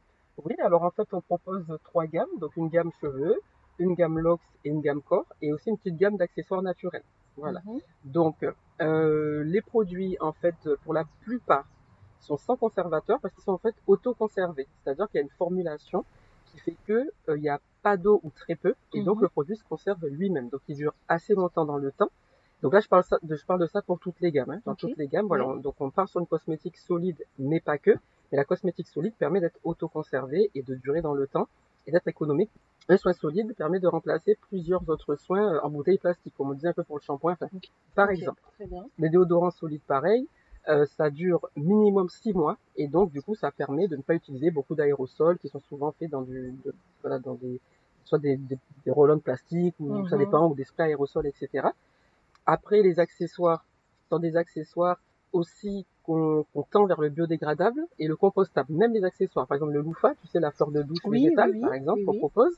Oui, 0.44 0.56
alors 0.64 0.84
en 0.84 0.92
fait, 0.92 1.08
on 1.14 1.22
propose 1.22 1.66
trois 1.84 2.08
gammes, 2.08 2.40
donc 2.40 2.58
une 2.58 2.70
gamme 2.70 2.90
cheveux, 3.00 3.40
une 3.78 3.94
gamme 3.94 4.18
locks 4.18 4.42
et 4.66 4.70
une 4.70 4.82
gamme 4.82 5.02
corps, 5.02 5.28
et 5.42 5.54
aussi 5.54 5.70
une 5.70 5.78
petite 5.78 5.98
gamme 5.98 6.18
d'accessoires 6.18 6.64
naturels. 6.64 7.04
Voilà. 7.38 7.62
Donc, 8.06 8.46
euh, 8.82 9.44
les 9.44 9.62
produits, 9.62 10.18
en 10.20 10.34
fait, 10.34 10.56
pour 10.84 10.94
la 10.94 11.04
plupart, 11.22 11.66
sont 12.24 12.38
sans 12.38 12.56
conservateur 12.56 13.20
parce 13.20 13.34
qu'ils 13.34 13.44
sont 13.44 13.52
en 13.54 13.58
fait 13.58 13.76
auto-conservés. 13.88 14.68
C'est-à-dire 14.84 15.08
qu'il 15.10 15.20
y 15.20 15.22
a 15.22 15.24
une 15.24 15.38
formulation 15.38 16.06
qui 16.46 16.60
fait 16.60 16.76
que 16.86 17.12
euh, 17.30 17.38
n'y 17.38 17.50
a 17.50 17.60
pas 17.82 17.98
d'eau 17.98 18.22
ou 18.24 18.30
très 18.30 18.56
peu, 18.56 18.76
et 18.94 19.04
donc 19.04 19.18
mhm. 19.18 19.24
le 19.24 19.30
produit 19.30 19.58
se 19.58 19.64
conserve 19.64 20.06
lui-même. 20.08 20.50
Donc 20.50 20.62
il 20.68 20.76
dure 20.76 20.94
assez 21.08 21.34
longtemps 21.34 21.66
dans 21.66 21.78
le 21.78 21.92
temps. 21.92 22.10
Donc 22.62 22.74
là, 22.74 22.80
je 22.80 22.88
parle, 22.88 23.04
de, 23.24 23.36
je 23.36 23.46
parle 23.46 23.60
de 23.60 23.66
ça 23.66 23.82
pour 23.82 24.00
toutes 24.00 24.22
les 24.22 24.32
gammes. 24.32 24.52
Hein, 24.52 24.62
dans 24.66 24.76
toutes 24.76 24.96
les 24.98 25.08
gammes, 25.08 25.28
voilà. 25.28 25.46
Donc 25.58 25.76
on 25.80 25.90
part 25.90 26.08
sur 26.08 26.22
une 26.22 26.28
cosmétique 26.28 26.78
solide, 26.78 27.22
mais 27.38 27.60
pas 27.60 27.78
que. 27.78 27.92
Mais 28.32 28.38
la 28.38 28.46
cosmétique 28.46 28.88
solide 28.88 29.14
permet 29.16 29.42
d'être 29.42 29.60
auto-conservée 29.66 30.50
et 30.56 30.62
de 30.64 30.76
durer 30.76 31.02
dans 31.02 31.14
le 31.14 31.28
temps 31.28 31.50
et 31.86 31.92
d'être 31.92 32.08
économique. 32.08 32.50
Un 32.88 32.98
soin 32.98 33.14
solide 33.14 33.54
permet 33.56 33.80
de 33.80 33.88
remplacer 33.88 34.38
plusieurs 34.50 34.88
autres 34.90 35.16
soins 35.16 35.56
euh, 35.56 35.60
en 35.62 35.70
bouteille 35.70 35.98
plastique, 35.98 36.34
comme 36.38 36.52
on 36.52 36.54
disait 36.54 36.70
un 36.70 36.74
peu 36.74 36.84
pour 36.84 36.98
le 36.98 37.02
shampoing, 37.02 37.38
par 37.96 38.10
exemple. 38.10 38.42
Les 38.98 39.10
déodorants 39.10 39.52
solides, 39.52 39.82
pareil. 39.88 40.28
Euh, 40.70 40.86
ça 40.98 41.10
dure 41.10 41.50
minimum 41.58 42.08
six 42.08 42.32
mois 42.32 42.58
et 42.78 42.88
donc 42.88 43.12
du 43.12 43.22
coup 43.22 43.36
ça 43.36 43.52
permet 43.52 43.90
de 43.90 43.98
ne 43.98 44.02
pas 44.02 44.16
utiliser 44.16 44.50
beaucoup 44.50 44.76
d'aérosols 44.76 45.38
qui 45.38 45.50
sont 45.50 45.60
souvent 45.60 45.92
faits 45.92 46.10
dans 46.10 46.22
du 46.22 46.56
voilà 47.02 47.20
dans 47.20 47.34
des 47.34 47.60
soit 48.06 48.18
des, 48.18 48.38
des, 48.38 48.58
des 48.86 48.92
rollons 48.92 49.18
de 49.18 49.22
plastique 49.22 49.76
ou 49.82 50.08
ça 50.08 50.16
mhm. 50.16 50.24
dépend 50.24 50.48
ou 50.48 50.56
des 50.56 50.64
sprays 50.64 50.84
aérosols 50.84 51.28
etc. 51.28 51.68
Après 52.46 52.82
les 52.82 53.02
accessoires 53.02 53.66
dans 54.10 54.20
des 54.20 54.38
accessoires 54.38 55.02
aussi 55.34 55.86
qu'on 56.04 56.46
tend 56.72 56.86
vers 56.86 57.02
le 57.02 57.10
biodégradable 57.10 57.82
et 58.00 58.08
le 58.08 58.16
compostable 58.16 58.72
même 58.72 58.94
les 58.94 59.04
accessoires 59.04 59.48
par 59.48 59.58
exemple 59.58 59.74
le 59.74 59.82
loofah 59.82 60.14
tu 60.22 60.28
sais 60.28 60.40
la 60.40 60.52
fleur 60.52 60.72
de 60.72 60.82
douche 60.82 61.06
végétale 61.06 61.60
par 61.60 61.74
exemple 61.74 62.06
qu'on 62.06 62.18
propose 62.20 62.58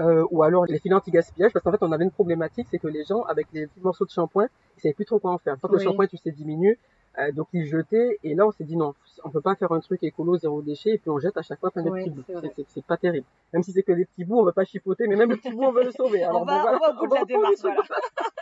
euh, 0.00 0.24
ou 0.32 0.42
alors 0.42 0.64
les 0.66 0.78
filets 0.78 0.94
anti-gaspillage, 0.94 1.52
parce 1.52 1.64
qu'en 1.64 1.72
fait 1.72 1.82
on 1.82 1.90
avait 1.90 2.04
une 2.04 2.12
problématique, 2.12 2.68
c'est 2.70 2.78
que 2.78 2.86
les 2.86 3.04
gens 3.04 3.22
avec 3.22 3.48
les 3.52 3.68
morceaux 3.82 4.04
de 4.04 4.10
shampoing, 4.10 4.46
ils 4.76 4.80
savaient 4.80 4.94
plus 4.94 5.04
trop 5.04 5.18
quoi 5.18 5.32
en 5.32 5.38
faire. 5.38 5.56
Quand 5.60 5.72
le 5.72 5.78
shampoing 5.78 6.06
tu 6.06 6.16
sais 6.18 6.30
diminue, 6.30 6.78
euh, 7.18 7.32
donc 7.32 7.48
ils 7.52 7.66
jetaient 7.66 8.18
et 8.22 8.34
là 8.34 8.46
on 8.46 8.52
s'est 8.52 8.64
dit 8.64 8.76
non, 8.76 8.94
on 9.24 9.30
peut 9.30 9.40
pas 9.40 9.56
faire 9.56 9.72
un 9.72 9.80
truc 9.80 10.02
écolo 10.02 10.36
zéro 10.38 10.62
déchet 10.62 10.90
et 10.90 10.98
puis 10.98 11.10
on 11.10 11.18
jette 11.18 11.36
à 11.36 11.42
chaque 11.42 11.58
fois 11.58 11.70
plein 11.70 11.82
de 11.82 11.90
petits 11.90 12.10
bouts. 12.10 12.22
C'est 12.68 12.84
pas 12.84 12.96
terrible. 12.96 13.26
Même 13.52 13.62
si 13.62 13.72
c'est 13.72 13.82
que 13.82 13.92
des 13.92 14.04
petits 14.04 14.24
bouts, 14.24 14.38
on 14.40 14.44
va 14.44 14.52
pas 14.52 14.64
chipoter, 14.64 15.06
mais 15.08 15.16
même 15.16 15.30
les 15.30 15.36
petits 15.36 15.50
bouts 15.50 15.64
on 15.64 15.72
veut 15.72 15.84
le 15.84 15.90
sauver. 15.90 16.22
Alors 16.24 16.42
on, 16.42 16.44
va, 16.44 16.60
voilà, 16.62 16.76
on 16.76 16.80
va 16.80 16.90
au 16.90 16.98
bout 17.00 17.08
de 17.08 17.14
la 17.14 17.24
démarche. 17.24 17.60
Voilà. 17.60 17.80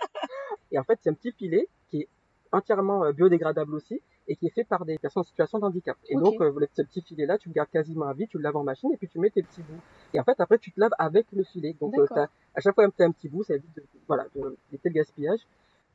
et 0.73 0.79
en 0.79 0.85
fait 0.85 0.99
c'est 1.03 1.11
un 1.11 1.15
petit 1.15 1.33
filet 1.33 1.69
qui 1.89 2.03
est 2.03 2.09
entièrement 2.53 3.05
euh, 3.05 3.13
biodégradable 3.13 3.75
aussi 3.75 4.01
et 4.29 4.37
qui 4.37 4.47
est 4.47 4.51
fait 4.51 4.65
par 4.65 4.85
des 4.85 4.99
personnes 4.99 5.21
en 5.21 5.25
situation 5.25 5.59
de 5.59 5.65
handicap. 5.65 5.97
Et 6.09 6.17
donc 6.17 6.41
euh, 6.41 6.53
ce 6.75 6.83
petit 6.83 7.01
filet 7.01 7.25
là, 7.25 7.39
tu 7.39 7.49
le 7.49 7.55
gardes 7.55 7.71
quasiment 7.71 8.07
à 8.07 8.13
vie, 8.13 8.27
tu 8.29 8.37
le 8.37 8.43
laves 8.43 8.57
en 8.57 8.65
machine 8.65 8.93
et 8.93 8.97
puis 8.99 9.09
tu 9.09 9.19
mets 9.19 9.31
tes 9.31 9.43
petits 9.43 9.63
bouts. 9.63 9.81
Et 10.13 10.21
en 10.21 10.25
fait 10.25 10.39
après 10.39 10.59
tu 10.59 10.71
te 10.71 10.81
laves 10.81 10.95
avec 10.99 11.27
le 11.33 11.45
filet. 11.45 11.75
Donc 11.81 11.95
à 12.11 12.61
chaque 12.61 12.75
fois 12.75 12.87
que 12.89 12.97
tu 12.97 13.03
as 13.03 13.07
un 13.07 13.13
petit 13.13 13.29
bout, 13.29 13.43
ça 13.43 13.55
évite 13.55 13.75
de, 13.77 13.83
voilà, 14.07 14.27
d'éviter 14.35 14.91
le 14.91 14.95
gaspillage. 14.95 15.41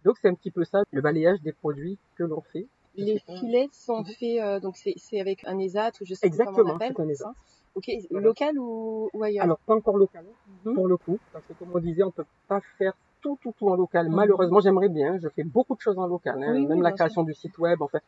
Donc 0.06 0.18
c'est 0.22 0.28
un 0.28 0.34
petit 0.34 0.52
peu 0.52 0.64
ça, 0.64 0.84
le 0.92 1.02
balayage 1.02 1.42
des 1.42 1.52
produits 1.52 1.98
que 2.16 2.24
l'on 2.24 2.42
fait. 2.42 2.68
Les 2.96 3.20
filets 3.20 3.70
sont 3.72 4.00
mhm. 4.00 4.06
faits, 4.06 4.40
euh, 4.42 4.60
donc 4.60 4.76
c'est 4.78 5.20
avec 5.20 5.46
un 5.46 5.58
ESAT 5.60 5.92
ou 6.02 6.06
je 6.06 6.14
sais 6.14 6.30
pas 6.30 6.46
comment 6.46 6.58
on 6.58 6.76
appelle. 6.76 6.92
Exactement, 6.92 6.94
c'est 6.96 7.02
un 7.02 7.10
ESAT. 7.10 7.34
Ok, 7.74 7.90
local 8.10 8.60
ou, 8.60 9.10
ou, 9.14 9.24
ailleurs? 9.24 9.46
Alors 9.46 9.58
pas 9.60 9.76
encore 9.76 9.98
local, 9.98 10.26
mhm. 10.66 10.76
pour 10.76 10.88
le 10.88 10.98
coup, 10.98 11.18
parce 11.32 11.46
que 11.46 11.54
comme 11.54 11.70
on 11.74 11.80
disait, 11.80 12.04
on 12.04 12.12
peut 12.12 12.26
pas 12.48 12.60
faire 12.78 12.94
tout, 13.22 13.38
tout, 13.42 13.54
tout 13.58 13.70
en 13.70 13.76
local. 13.76 14.10
Mhm. 14.10 14.16
Malheureusement, 14.16 14.60
j'aimerais 14.60 14.90
bien. 14.90 15.18
Je 15.20 15.30
fais 15.30 15.44
beaucoup 15.44 15.76
de 15.76 15.82
choses 15.82 15.98
en 15.98 16.08
local, 16.08 16.44
hein, 16.44 16.68
même 16.68 16.82
la 16.82 16.92
création 16.92 17.24
du 17.24 17.34
site 17.34 17.58
web. 17.60 17.82
En 17.82 17.88
fait, 17.88 18.04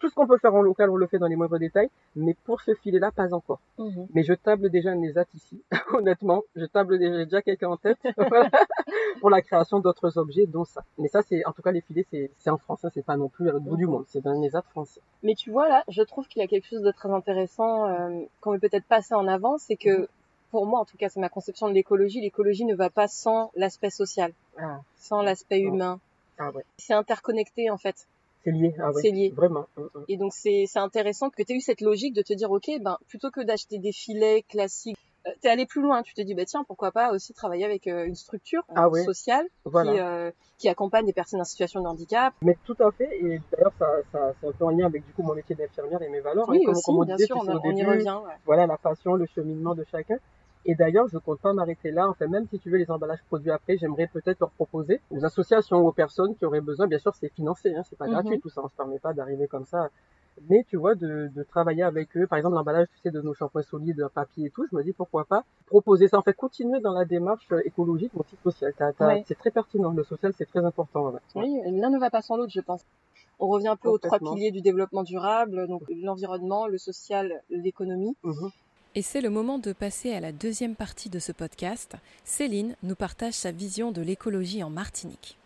tout 0.00 0.08
ce 0.08 0.14
qu'on 0.14 0.26
peut 0.26 0.38
faire 0.38 0.54
en 0.54 0.62
local, 0.62 0.90
on 0.90 0.96
le 0.96 1.06
fait 1.06 1.18
dans 1.18 1.26
les 1.26 1.36
moindres 1.36 1.58
détails, 1.58 1.90
mais 2.16 2.34
pour 2.44 2.60
ce 2.62 2.74
filet-là, 2.74 3.12
pas 3.12 3.32
encore. 3.32 3.60
Mhm. 3.78 4.08
Mais 4.14 4.22
je 4.22 4.32
table 4.32 4.70
déjà 4.70 4.92
une 4.92 5.04
ESAT 5.04 5.26
ici, 5.34 5.62
honnêtement, 5.92 6.42
je 6.56 6.64
table 6.64 6.98
déjà, 6.98 7.24
déjà 7.24 7.42
quelqu'un 7.42 7.68
en 7.68 7.76
tête 7.76 7.98
pour 9.20 9.30
la 9.30 9.42
création 9.42 9.78
d'autres 9.78 10.18
objets, 10.18 10.46
dont 10.46 10.64
ça. 10.64 10.82
Mais 10.98 11.08
ça, 11.08 11.22
c'est 11.22 11.44
en 11.44 11.52
tout 11.52 11.62
cas 11.62 11.70
les 11.70 11.82
filets, 11.82 12.06
c'est 12.10 12.50
en 12.50 12.58
France, 12.58 12.84
hein, 12.84 12.90
c'est 12.94 13.04
pas 13.04 13.16
non 13.16 13.28
plus 13.28 13.48
à 13.48 13.52
l'autre 13.52 13.66
bout 13.66 13.76
du 13.76 13.86
monde, 13.86 14.04
c'est 14.08 14.26
un 14.26 14.42
ESAT 14.42 14.62
français. 14.70 15.00
Mais 15.22 15.34
tu 15.34 15.50
vois 15.50 15.68
là, 15.68 15.84
je 15.88 16.02
trouve 16.02 16.26
qu'il 16.26 16.40
y 16.40 16.44
a 16.44 16.48
quelque 16.48 16.66
chose 16.66 16.82
de 16.82 16.90
très 16.90 17.10
intéressant 17.10 17.86
euh, 17.86 18.22
qu'on 18.40 18.52
veut 18.52 18.58
peut-être 18.58 18.86
passer 18.86 19.14
en 19.14 19.28
avant, 19.28 19.58
c'est 19.58 19.76
que 19.76 20.08
pour 20.50 20.66
moi, 20.66 20.80
en 20.80 20.84
tout 20.84 20.96
cas, 20.96 21.08
c'est 21.08 21.20
ma 21.20 21.28
conception 21.28 21.68
de 21.68 21.74
l'écologie. 21.74 22.20
L'écologie 22.20 22.64
ne 22.64 22.74
va 22.74 22.90
pas 22.90 23.06
sans 23.06 23.52
l'aspect 23.54 23.90
social, 23.90 24.32
ah. 24.58 24.80
sans 24.96 25.22
l'aspect 25.22 25.60
humain. 25.60 26.00
Ah, 26.38 26.50
ouais. 26.50 26.64
C'est 26.78 26.94
interconnecté 26.94 27.70
en 27.70 27.76
fait. 27.76 28.06
C'est 28.44 28.52
lié, 28.52 28.74
ah 28.78 28.90
ouais, 28.90 29.02
c'est 29.02 29.10
lié. 29.10 29.32
Vraiment. 29.34 29.66
Mm, 29.76 29.82
mm. 29.82 30.04
Et 30.08 30.16
donc 30.16 30.32
c'est 30.32 30.66
intéressant 30.76 31.28
que 31.30 31.42
tu 31.42 31.52
aies 31.52 31.56
eu 31.56 31.60
cette 31.60 31.80
logique 31.80 32.14
de 32.14 32.22
te 32.22 32.32
dire 32.32 32.50
ok 32.50 32.70
ben 32.80 32.96
plutôt 33.08 33.30
que 33.30 33.42
d'acheter 33.42 33.78
des 33.78 33.92
filets 33.92 34.42
classiques, 34.48 34.96
euh, 35.26 35.30
t'es 35.42 35.48
allé 35.48 35.66
plus 35.66 35.82
loin. 35.82 36.02
Tu 36.02 36.14
t'es 36.14 36.24
dit 36.24 36.34
bah 36.34 36.46
tiens 36.46 36.64
pourquoi 36.66 36.90
pas 36.90 37.12
aussi 37.12 37.34
travailler 37.34 37.66
avec 37.66 37.86
euh, 37.86 38.06
une 38.06 38.14
structure 38.14 38.62
ah 38.74 38.88
sociale 39.04 39.46
qui, 39.66 40.00
euh, 40.00 40.30
qui 40.56 40.68
accompagne 40.68 41.04
des 41.04 41.12
personnes 41.12 41.40
en 41.40 41.44
situation 41.44 41.82
de 41.82 41.86
handicap. 41.86 42.32
Mais 42.40 42.56
tout 42.64 42.76
à 42.80 42.90
fait. 42.92 43.10
Et 43.20 43.40
d'ailleurs 43.52 43.72
ça, 43.78 43.86
ça 44.10 44.32
c'est 44.40 44.48
un 44.48 44.52
peu 44.52 44.64
en 44.64 44.70
lien 44.70 44.86
avec 44.86 45.04
du 45.04 45.12
coup 45.12 45.22
mon 45.22 45.34
métier 45.34 45.54
d'infirmière 45.54 46.00
et 46.00 46.08
mes 46.08 46.20
valeurs. 46.20 46.48
Hein, 46.48 46.54
oui 46.54 46.64
aussi, 46.66 46.82
comme 46.82 46.98
on 46.98 47.04
bien 47.04 47.18
sûr, 47.18 47.36
on, 47.36 47.76
y 47.76 47.84
revient. 47.84 48.18
Ouais. 48.24 48.34
Voilà 48.46 48.66
la 48.66 48.78
passion, 48.78 49.14
le 49.14 49.26
cheminement 49.34 49.74
de 49.74 49.84
chacun. 49.90 50.16
Et 50.66 50.74
d'ailleurs, 50.74 51.08
je 51.08 51.18
compte 51.18 51.40
pas 51.40 51.52
m'arrêter 51.52 51.90
là. 51.90 52.08
Enfin, 52.08 52.26
même 52.26 52.46
si 52.48 52.58
tu 52.58 52.70
veux 52.70 52.78
les 52.78 52.90
emballages 52.90 53.22
produits 53.28 53.50
après, 53.50 53.78
j'aimerais 53.78 54.08
peut-être 54.08 54.40
leur 54.40 54.50
proposer 54.50 55.00
aux 55.10 55.24
associations 55.24 55.78
ou 55.78 55.88
aux 55.88 55.92
personnes 55.92 56.34
qui 56.36 56.44
auraient 56.44 56.60
besoin. 56.60 56.86
Bien 56.86 56.98
sûr, 56.98 57.14
c'est 57.14 57.32
financé, 57.32 57.74
hein, 57.74 57.82
c'est 57.88 57.96
pas 57.96 58.06
mhm. 58.06 58.12
gratuit 58.12 58.40
tout 58.40 58.50
ça. 58.50 58.60
On 58.62 58.68
se 58.68 58.74
permet 58.74 58.98
pas 58.98 59.12
d'arriver 59.14 59.46
comme 59.46 59.64
ça. 59.64 59.88
Mais 60.48 60.64
tu 60.68 60.76
vois, 60.76 60.94
de, 60.94 61.30
de 61.34 61.42
travailler 61.42 61.82
avec 61.82 62.16
eux, 62.16 62.26
par 62.26 62.38
exemple 62.38 62.54
l'emballage, 62.54 62.86
tu 62.94 63.00
sais, 63.02 63.10
de 63.10 63.20
nos 63.20 63.34
shampoings 63.34 63.62
solides, 63.62 64.06
papier 64.14 64.46
et 64.46 64.50
tout, 64.50 64.66
je 64.70 64.76
me 64.76 64.82
dis 64.82 64.92
pourquoi 64.92 65.24
pas 65.24 65.44
proposer 65.66 66.08
ça. 66.08 66.18
En 66.18 66.22
fait, 66.22 66.34
continuer 66.34 66.80
dans 66.80 66.92
la 66.92 67.04
démarche 67.04 67.46
écologique, 67.64 68.12
mais 68.14 68.20
aussi 68.20 68.36
sociale. 68.42 68.72
C'est 69.26 69.38
très 69.38 69.50
pertinent. 69.50 69.90
Le 69.92 70.04
social, 70.04 70.32
c'est 70.36 70.46
très 70.46 70.64
important. 70.64 71.12
Oui, 71.34 71.60
l'un 71.66 71.90
ne 71.90 71.98
va 71.98 72.10
pas 72.10 72.22
sans 72.22 72.36
l'autre, 72.36 72.52
je 72.54 72.60
pense. 72.60 72.84
On 73.38 73.48
revient 73.48 73.68
un 73.68 73.76
peu 73.76 73.88
aux 73.88 73.98
trois 73.98 74.18
piliers 74.18 74.50
du 74.50 74.60
développement 74.60 75.02
durable, 75.02 75.66
donc 75.66 75.82
l'environnement, 75.88 76.66
le 76.66 76.78
social, 76.78 77.42
l'économie. 77.48 78.14
Mhm. 78.22 78.50
Et 78.96 79.02
c'est 79.02 79.20
le 79.20 79.30
moment 79.30 79.58
de 79.58 79.72
passer 79.72 80.12
à 80.12 80.18
la 80.18 80.32
deuxième 80.32 80.74
partie 80.74 81.10
de 81.10 81.20
ce 81.20 81.30
podcast. 81.30 81.94
Céline 82.24 82.74
nous 82.82 82.96
partage 82.96 83.34
sa 83.34 83.52
vision 83.52 83.92
de 83.92 84.02
l'écologie 84.02 84.64
en 84.64 84.70
Martinique. 84.70 85.38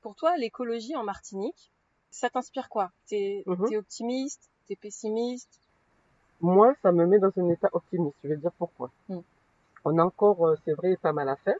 Pour 0.00 0.16
toi, 0.16 0.36
l'écologie 0.36 0.96
en 0.96 1.04
Martinique, 1.04 1.70
ça 2.10 2.28
t'inspire 2.30 2.68
quoi? 2.68 2.90
T'es 3.06 3.44
mhm. 3.46 3.72
es 3.72 3.76
optimiste 3.76 4.50
T'es 4.66 4.76
pessimiste? 4.76 5.59
Moi, 6.40 6.74
ça 6.82 6.92
me 6.92 7.06
met 7.06 7.18
dans 7.18 7.32
un 7.36 7.48
état 7.48 7.68
optimiste. 7.72 8.16
Je 8.24 8.28
vais 8.28 8.36
dire 8.36 8.52
pourquoi. 8.58 8.90
Mm. 9.08 9.18
On 9.84 9.98
a 9.98 10.04
encore, 10.04 10.46
euh, 10.46 10.56
c'est 10.64 10.72
vrai, 10.72 10.96
pas 10.96 11.12
mal 11.12 11.28
à 11.28 11.36
faire. 11.36 11.58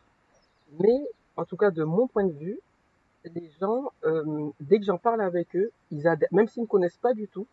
Mais, 0.79 1.01
en 1.37 1.45
tout 1.45 1.57
cas, 1.57 1.71
de 1.71 1.85
mon 1.85 2.07
point 2.07 2.25
de 2.25 2.33
vue, 2.33 2.59
les 3.25 3.51
gens, 3.61 3.91
euh, 4.05 4.51
dès 4.61 4.79
que 4.79 4.85
j'en 4.85 4.99
parle 4.99 5.21
avec 5.21 5.55
eux, 5.57 5.71
ils 5.91 6.07
adhèrent, 6.07 6.29
même 6.33 6.49
s'ils 6.49 6.63
ne 6.63 6.69
connaissent 6.69 6.97
pas 6.99 7.15
du 7.15 7.29
tout, 7.29 7.47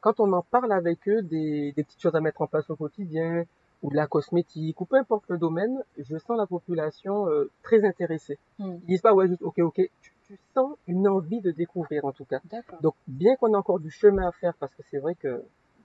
quand 0.00 0.20
on 0.20 0.32
en 0.32 0.42
parle 0.42 0.72
avec 0.72 1.08
eux 1.08 1.22
des, 1.22 1.72
des 1.72 1.84
petites 1.84 2.00
choses 2.00 2.14
à 2.14 2.20
mettre 2.20 2.42
en 2.42 2.46
place 2.46 2.68
au 2.70 2.76
quotidien, 2.76 3.44
ou 3.84 3.90
de 3.90 3.96
la 3.96 4.06
cosmétique, 4.06 4.80
ou 4.80 4.86
peu 4.86 4.96
importe 4.96 5.24
le 5.28 5.36
domaine, 5.36 5.82
je 5.98 6.16
sens 6.16 6.38
la 6.38 6.46
population 6.46 7.28
euh, 7.28 7.50
très 7.62 7.84
intéressée. 7.84 8.38
Hmm. 8.58 8.76
Ils 8.82 8.86
disent 8.86 9.02
pas, 9.02 9.12
ouais, 9.12 9.28
juste, 9.28 9.42
ok, 9.42 9.58
ok, 9.58 9.90
tu, 10.00 10.12
tu, 10.26 10.38
sens 10.54 10.74
une 10.88 11.06
envie 11.06 11.42
de 11.42 11.50
découvrir 11.50 12.06
en 12.06 12.12
tout 12.12 12.24
cas. 12.24 12.40
Donc, 12.80 12.94
bien 13.06 13.36
qu'on 13.36 13.52
ait 13.52 13.56
encore 13.56 13.80
du 13.80 13.90
chemin 13.90 14.26
à 14.26 14.32
faire, 14.32 14.54
parce 14.54 14.74
que 14.74 14.82
c'est 14.90 14.98
vrai 14.98 15.14
qu'il 15.14 15.38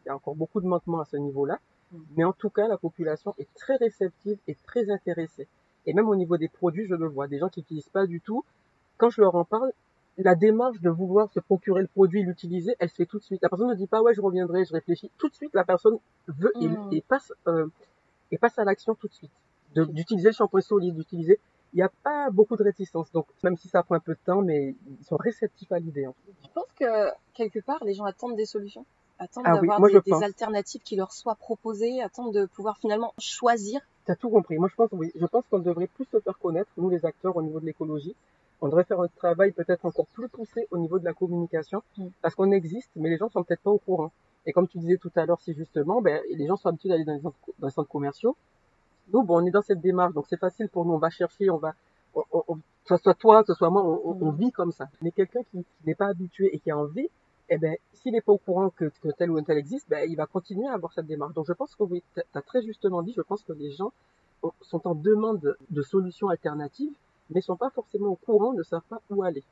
y 0.09 0.11
a 0.11 0.15
encore 0.15 0.35
beaucoup 0.35 0.61
de 0.61 0.67
manquements 0.67 0.99
à 0.99 1.05
ce 1.05 1.17
niveau-là, 1.17 1.59
hmm. 1.91 1.99
mais 2.17 2.23
en 2.23 2.33
tout 2.33 2.49
cas, 2.49 2.67
la 2.67 2.77
population 2.77 3.33
est 3.37 3.53
très 3.55 3.75
réceptive 3.75 4.37
et 4.47 4.55
très 4.55 4.89
intéressée. 4.89 5.47
Et 5.85 5.93
même 5.93 6.09
au 6.09 6.15
niveau 6.15 6.37
des 6.37 6.49
produits, 6.49 6.85
je 6.85 6.95
le 6.95 7.07
vois, 7.07 7.27
des 7.27 7.39
gens 7.39 7.49
qui 7.49 7.61
n'utilisent 7.61 7.89
pas 7.89 8.05
du 8.05 8.21
tout, 8.21 8.43
quand 8.97 9.09
je 9.09 9.21
leur 9.21 9.35
en 9.35 9.45
parle, 9.45 9.71
la 10.17 10.35
démarche 10.35 10.81
de 10.81 10.89
vouloir 10.89 11.31
se 11.31 11.39
procurer 11.39 11.81
le 11.81 11.87
produit, 11.87 12.23
l'utiliser, 12.23 12.75
elle 12.79 12.89
se 12.89 12.95
fait 12.95 13.05
tout 13.05 13.19
de 13.19 13.23
suite. 13.23 13.41
La 13.41 13.49
personne 13.49 13.69
ne 13.69 13.75
dit 13.75 13.87
pas 13.87 14.01
ouais 14.01 14.13
je 14.13 14.21
reviendrai, 14.21 14.65
je 14.65 14.73
réfléchis. 14.73 15.09
Tout 15.17 15.29
de 15.29 15.35
suite 15.35 15.53
la 15.53 15.63
personne 15.63 15.97
veut 16.27 16.51
et, 16.61 16.67
hmm. 16.67 17.01
passe 17.07 17.31
euh, 17.47 17.67
et 18.31 18.37
passe 18.37 18.59
à 18.59 18.65
l'action 18.65 18.95
tout 18.95 19.07
de 19.07 19.13
suite. 19.13 19.31
D'utiliser 19.75 20.29
le 20.29 20.33
shampoing 20.33 20.61
solide, 20.61 20.95
d'utiliser. 20.95 21.39
Il 21.73 21.77
n'y 21.77 21.83
a 21.83 21.91
pas 22.03 22.29
beaucoup 22.31 22.57
de 22.57 22.63
réticence. 22.63 23.11
Donc 23.11 23.27
même 23.43 23.55
si 23.55 23.69
ça 23.69 23.83
prend 23.83 23.95
un 23.95 23.99
peu 23.99 24.13
de 24.13 24.19
temps, 24.25 24.41
mais 24.41 24.75
ils 24.99 25.05
sont 25.05 25.15
réceptifs 25.17 25.71
à 25.71 25.79
l'idée. 25.79 26.07
Je 26.43 26.49
pense 26.53 26.71
que 26.77 27.11
quelque 27.33 27.59
part 27.59 27.83
les 27.85 27.93
gens 27.93 28.05
attendent 28.05 28.35
des 28.35 28.45
solutions, 28.45 28.85
attendent 29.19 29.43
ah 29.45 29.53
d'avoir 29.55 29.79
des, 29.81 30.23
alternatives 30.23 30.81
qui 30.81 30.95
leur 30.95 31.11
soient 31.11 31.35
proposées, 31.35 32.01
attendent 32.01 32.33
de 32.33 32.45
pouvoir 32.45 32.77
finalement 32.77 33.13
choisir. 33.19 33.81
Tu 34.05 34.11
as 34.11 34.15
tout 34.15 34.29
compris. 34.29 34.57
Moi 34.57 34.69
je 34.69 34.75
pense 34.75 34.89
oui. 34.93 35.11
Je 35.15 35.25
pense 35.25 35.43
qu'on 35.49 35.59
devrait 35.59 35.87
plus 35.87 36.05
se 36.11 36.19
faire 36.19 36.39
connaître 36.39 36.71
nous 36.77 36.89
les 36.89 37.05
acteurs 37.05 37.35
au 37.35 37.41
niveau 37.41 37.59
de 37.59 37.65
l'écologie 37.65 38.15
on 38.61 38.67
devrait 38.67 38.83
faire 38.83 38.99
un 38.99 39.07
travail 39.07 39.51
peut-être 39.51 39.85
encore 39.85 40.07
plus 40.07 40.27
poussé 40.27 40.67
au 40.71 40.77
niveau 40.77 40.99
de 40.99 41.05
la 41.05 41.13
communication, 41.13 41.81
mm. 41.97 42.07
parce 42.21 42.35
qu'on 42.35 42.51
existe, 42.51 42.89
mais 42.95 43.09
les 43.09 43.17
gens 43.17 43.29
sont 43.29 43.43
peut-être 43.43 43.61
pas 43.61 43.71
au 43.71 43.77
courant. 43.77 44.11
Et 44.45 44.51
comme 44.51 44.67
tu 44.67 44.79
disais 44.79 44.97
tout 44.97 45.11
à 45.15 45.25
l'heure, 45.25 45.39
si 45.41 45.53
justement, 45.53 46.01
ben, 46.01 46.21
les 46.29 46.47
gens 46.47 46.55
sont 46.55 46.69
habitués 46.69 46.89
d'aller 46.89 47.05
dans 47.05 47.13
les, 47.13 47.69
centres, 47.71 47.89
commerciaux, 47.89 48.35
nous, 49.13 49.23
bon, 49.23 49.41
on 49.41 49.45
est 49.45 49.51
dans 49.51 49.61
cette 49.61 49.81
démarche, 49.81 50.13
donc 50.13 50.25
c'est 50.29 50.39
facile 50.39 50.69
pour 50.69 50.85
nous, 50.85 50.93
on 50.93 50.97
va 50.97 51.09
chercher, 51.09 51.49
on 51.49 51.57
va, 51.57 51.73
que 52.13 52.95
ce 52.95 52.97
soit 52.97 53.13
toi, 53.13 53.43
que 53.43 53.53
ce 53.53 53.57
soit 53.57 53.69
moi, 53.69 53.83
on, 53.83 54.31
mm. 54.31 54.35
vit 54.35 54.51
comme 54.51 54.71
ça. 54.71 54.89
Mais 55.01 55.11
quelqu'un 55.11 55.41
qui, 55.51 55.65
n'est 55.85 55.95
pas 55.95 56.07
habitué 56.07 56.53
et 56.53 56.59
qui 56.59 56.71
a 56.71 56.77
envie, 56.77 57.09
eh 57.49 57.57
ben, 57.57 57.75
s'il 57.93 58.13
n'est 58.13 58.21
pas 58.21 58.31
au 58.31 58.37
courant 58.37 58.69
que, 58.69 58.91
tel 59.17 59.31
ou 59.31 59.41
tel 59.41 59.57
existe, 59.57 59.89
ben, 59.89 60.09
il 60.09 60.15
va 60.15 60.25
continuer 60.25 60.67
à 60.67 60.73
avoir 60.73 60.93
cette 60.93 61.07
démarche. 61.07 61.33
Donc 61.33 61.45
je 61.47 61.53
pense 61.53 61.75
que 61.75 61.83
oui, 61.83 62.03
tu 62.15 62.41
très 62.45 62.61
justement 62.61 63.01
dit, 63.01 63.13
je 63.15 63.21
pense 63.21 63.43
que 63.43 63.53
les 63.53 63.71
gens 63.71 63.91
sont 64.61 64.87
en 64.87 64.95
demande 64.95 65.57
de 65.69 65.81
solutions 65.81 66.29
alternatives 66.29 66.93
mais 67.29 67.41
sont 67.41 67.55
pas 67.55 67.69
forcément 67.69 68.07
au 68.07 68.15
courant, 68.15 68.53
ne 68.53 68.63
savent 68.63 68.83
pas 68.89 69.01
où 69.09 69.23
aller. 69.23 69.43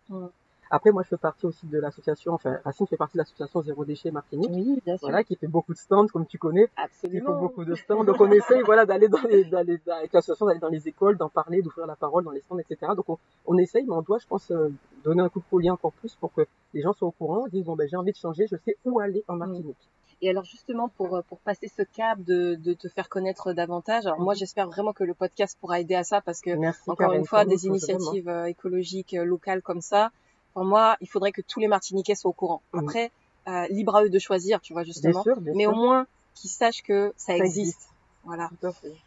Après, 0.70 0.92
moi, 0.92 1.04
je 1.04 1.10
fais 1.10 1.18
partie 1.18 1.46
aussi 1.46 1.66
de 1.68 1.80
l'association, 1.80 2.34
enfin, 2.34 2.58
Racine 2.64 2.88
fait 2.88 2.98
partie 2.98 3.18
de 3.18 3.20
l'association 3.20 3.62
Zéro 3.62 3.86
Déchet 3.86 4.12
Martinique. 4.12 4.52
Oui, 4.52 4.82
bien 4.86 4.98
sûr. 4.98 5.08
Voilà, 5.08 5.24
qui 5.24 5.36
fait 5.36 5.48
beaucoup 5.48 5.74
de 5.74 5.78
stands, 5.78 6.08
comme 6.08 6.26
tu 6.26 6.38
connais. 6.38 6.70
Absolument. 6.76 7.20
Qui 7.20 7.26
fait 7.26 7.40
beaucoup 7.40 7.66
de 7.66 7.76
stands. 7.76 8.04
Donc, 8.04 8.20
on 8.20 8.32
essaye, 8.32 8.62
voilà, 8.64 8.86
d'aller 8.86 9.08
dans 9.08 9.22
les, 9.30 9.46
d'aller, 9.46 9.80
avec 9.88 10.14
l'association, 10.14 10.46
d'aller 10.46 10.60
dans 10.60 10.70
les 10.70 10.88
écoles, 10.88 11.18
d'en 11.18 11.30
parler, 11.30 11.62
d'ouvrir 11.62 11.88
la 11.88 11.96
parole 11.96 12.24
dans 12.24 12.32
les 12.32 12.42
stands, 12.42 12.60
etc. 12.60 12.92
Donc, 12.96 13.10
on, 13.10 13.18
on 13.46 13.58
essaye, 13.58 13.86
mais 13.86 13.94
on 13.94 14.02
doit, 14.02 14.20
je 14.20 14.28
pense, 14.28 14.52
euh, 14.52 14.70
donner 15.04 15.22
un 15.22 15.30
coup 15.30 15.40
de 15.40 15.46
collier 15.50 15.70
encore 15.70 15.94
plus 15.94 16.16
pour 16.16 16.34
que 16.34 16.42
les 16.74 16.82
gens 16.82 16.94
soient 16.94 17.08
au 17.08 17.12
courant, 17.12 17.48
disent, 17.48 17.66
bon, 17.66 17.76
ben, 17.76 17.88
j'ai 17.88 17.98
envie 17.98 18.12
de 18.12 18.18
changer, 18.18 18.48
je 18.50 18.58
sais 18.58 18.78
où 18.86 19.00
aller 19.00 19.24
en 19.28 19.36
Martinique. 19.36 19.90
Et 20.22 20.30
alors 20.30 20.46
justement 20.46 20.90
pour 20.90 21.16
euh, 21.16 21.22
pour 21.28 21.40
passer 21.40 21.68
ce 21.68 21.84
cap 21.84 22.20
de, 22.24 22.56
de 22.56 22.74
te 22.74 22.88
faire 22.88 23.08
connaître 23.08 23.54
davantage, 23.54 24.08
alors 24.08 24.20
moi 24.20 24.34
mhm. 24.34 24.40
j'espère 24.40 24.68
vraiment 24.68 24.92
que 24.92 25.04
le 25.04 25.14
podcast 25.14 25.56
pourra 25.60 25.80
aider 25.80 25.94
à 25.94 26.04
ça 26.04 26.22
parce 26.22 26.42
que 26.42 26.50
encore 26.90 27.14
une 27.14 27.26
fois 27.26 27.46
des 27.46 27.68
initiatives 27.68 28.28
euh, 28.28 28.46
écologiques 28.46 29.14
euh, 29.14 29.24
locales 29.24 29.62
comme 29.62 29.82
ça, 29.82 30.10
pour 30.58 30.66
moi 30.66 30.98
il 31.02 31.08
faudrait 31.08 31.32
que 31.32 31.42
tous 31.42 31.60
les 31.60 31.68
Martiniquais 31.68 32.16
soient 32.16 32.32
au 32.32 32.34
courant. 32.34 32.64
Mhm. 32.74 32.80
Après 32.84 33.12
euh, 33.48 33.68
libre 33.68 33.96
à 33.96 34.04
eux 34.04 34.10
de 34.10 34.18
choisir, 34.18 34.60
tu 34.60 34.74
vois 34.74 34.84
justement, 34.84 35.24
mais 35.54 35.68
au 35.68 35.76
moins 35.76 36.08
qu'ils 36.34 36.50
sachent 36.50 36.82
que 36.82 37.14
ça, 37.16 37.38
existe. 37.38 37.90
Voilà. 38.24 38.50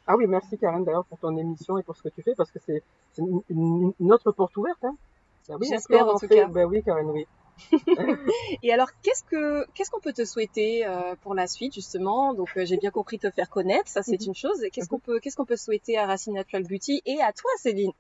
Ah 0.07 0.17
oui, 0.17 0.29
merci 0.29 0.57
Karen 0.59 0.85
d'ailleurs 0.85 1.05
pour 1.07 1.19
ton 1.19 1.37
émission 1.37 1.77
et 1.77 1.83
pour 1.83 1.97
ce 1.97 2.05
que 2.05 2.09
tu 2.09 2.23
fais 2.23 2.37
parce 2.37 2.53
que 2.53 2.61
c'est 2.65 2.85
une, 3.19 3.43
une, 3.99 4.13
autre 4.13 4.31
porte 4.31 4.57
ouverte. 4.57 4.85
Hein. 4.85 4.95
Bah 5.49 5.57
oui, 5.61 5.67
J'espère 5.69 6.07
en 6.07 6.17
tout 6.17 6.29
cas. 6.29 6.47
Ben 6.47 6.67
oui 6.67 6.85
Karen, 6.85 7.11
oui. 7.11 7.27
et 8.63 8.73
alors, 8.73 8.89
qu'est-ce 9.03 9.25
que 9.25 9.67
qu'est-ce 9.75 9.91
qu'on 9.91 10.01
peut 10.01 10.13
te 10.13 10.25
souhaiter 10.25 10.87
euh, 10.87 11.17
pour 11.21 11.35
la 11.35 11.49
suite 11.49 11.75
justement? 11.75 12.33
Donc, 12.33 12.49
euh, 12.57 12.65
j'ai 12.65 12.77
bien 12.77 12.93
compris 12.93 13.19
te 13.19 13.29
faire 13.29 13.51
connaître, 13.51 13.89
ça 13.89 14.03
c'est 14.05 14.21
mhm. 14.21 14.29
une 14.29 14.35
chose. 14.37 14.65
Qu'est-ce 14.73 14.89
qu'on 14.89 15.01
peut 15.01 15.19
qu'est-ce 15.19 15.37
qu'on 15.37 15.45
peut 15.45 15.57
souhaiter 15.57 15.99
à 15.99 16.07
Racine 16.07 16.35
Natural 16.35 16.63
Beauty 16.63 17.03
et 17.05 17.21
à 17.21 17.33
toi, 17.33 17.51
Céline? 17.59 17.91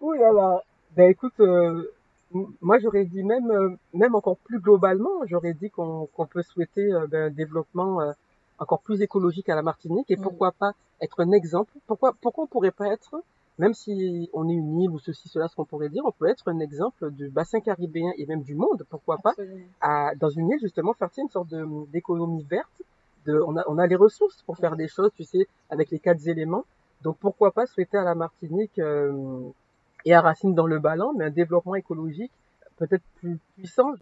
Ouh 0.00 0.12
là 0.14 0.32
là. 0.32 0.62
Ben 0.96 1.10
écoute, 1.10 1.38
euh, 1.40 1.92
moi 2.60 2.78
j'aurais 2.78 3.04
dit 3.04 3.22
même 3.22 3.76
même 3.92 4.14
encore 4.14 4.38
plus 4.38 4.60
globalement, 4.60 5.24
j'aurais 5.26 5.54
dit 5.54 5.70
qu'on 5.70 6.06
qu'on 6.14 6.26
peut 6.26 6.42
souhaiter 6.42 6.90
ben, 7.08 7.26
un 7.26 7.30
développement 7.30 8.12
encore 8.58 8.80
plus 8.80 9.02
écologique 9.02 9.48
à 9.48 9.54
la 9.54 9.62
Martinique 9.62 10.10
et 10.10 10.16
mm. 10.16 10.22
pourquoi 10.22 10.52
pas 10.52 10.72
être 11.00 11.20
un 11.20 11.32
exemple. 11.32 11.72
Pourquoi 11.86 12.14
pourquoi 12.20 12.44
on 12.44 12.46
pourrait 12.46 12.70
pas 12.70 12.88
être 12.88 13.22
même 13.58 13.72
si 13.72 14.28
on 14.34 14.48
est 14.48 14.52
une 14.52 14.80
île 14.82 14.90
ou 14.90 14.98
ceci, 14.98 15.28
cela, 15.28 15.48
ce 15.48 15.56
qu'on 15.56 15.64
pourrait 15.64 15.88
dire, 15.88 16.02
on 16.04 16.12
peut 16.12 16.28
être 16.28 16.48
un 16.48 16.58
exemple 16.60 17.10
du 17.12 17.28
bassin 17.30 17.60
caribéen 17.60 18.12
et 18.18 18.26
même 18.26 18.42
du 18.42 18.54
monde, 18.54 18.84
pourquoi 18.90 19.16
pas, 19.18 19.32
à, 19.80 20.14
dans 20.16 20.28
une 20.28 20.50
île 20.50 20.60
justement 20.60 20.92
faire 20.92 21.08
une 21.16 21.28
sorte 21.28 21.48
d'économie 21.90 22.44
verte. 22.44 22.82
De, 23.24 23.40
on, 23.40 23.56
a, 23.56 23.64
on 23.66 23.78
a 23.78 23.86
les 23.86 23.96
ressources 23.96 24.42
pour 24.42 24.56
faire 24.56 24.76
des 24.76 24.86
choses, 24.86 25.10
tu 25.16 25.24
sais, 25.24 25.48
avec 25.70 25.90
les 25.90 25.98
quatre 25.98 26.28
éléments. 26.28 26.64
Donc 27.02 27.16
pourquoi 27.18 27.50
pas 27.50 27.66
souhaiter 27.66 27.96
à 27.96 28.04
la 28.04 28.14
Martinique 28.14 28.78
euh, 28.78 29.40
et 30.06 30.14
à 30.14 30.22
Racine 30.22 30.54
dans 30.54 30.66
le 30.66 30.78
ballon, 30.78 31.12
mais 31.14 31.26
un 31.26 31.30
développement 31.30 31.74
écologique 31.74 32.32
peut-être 32.76 33.02
plus 33.16 33.38
puissant 33.56 33.92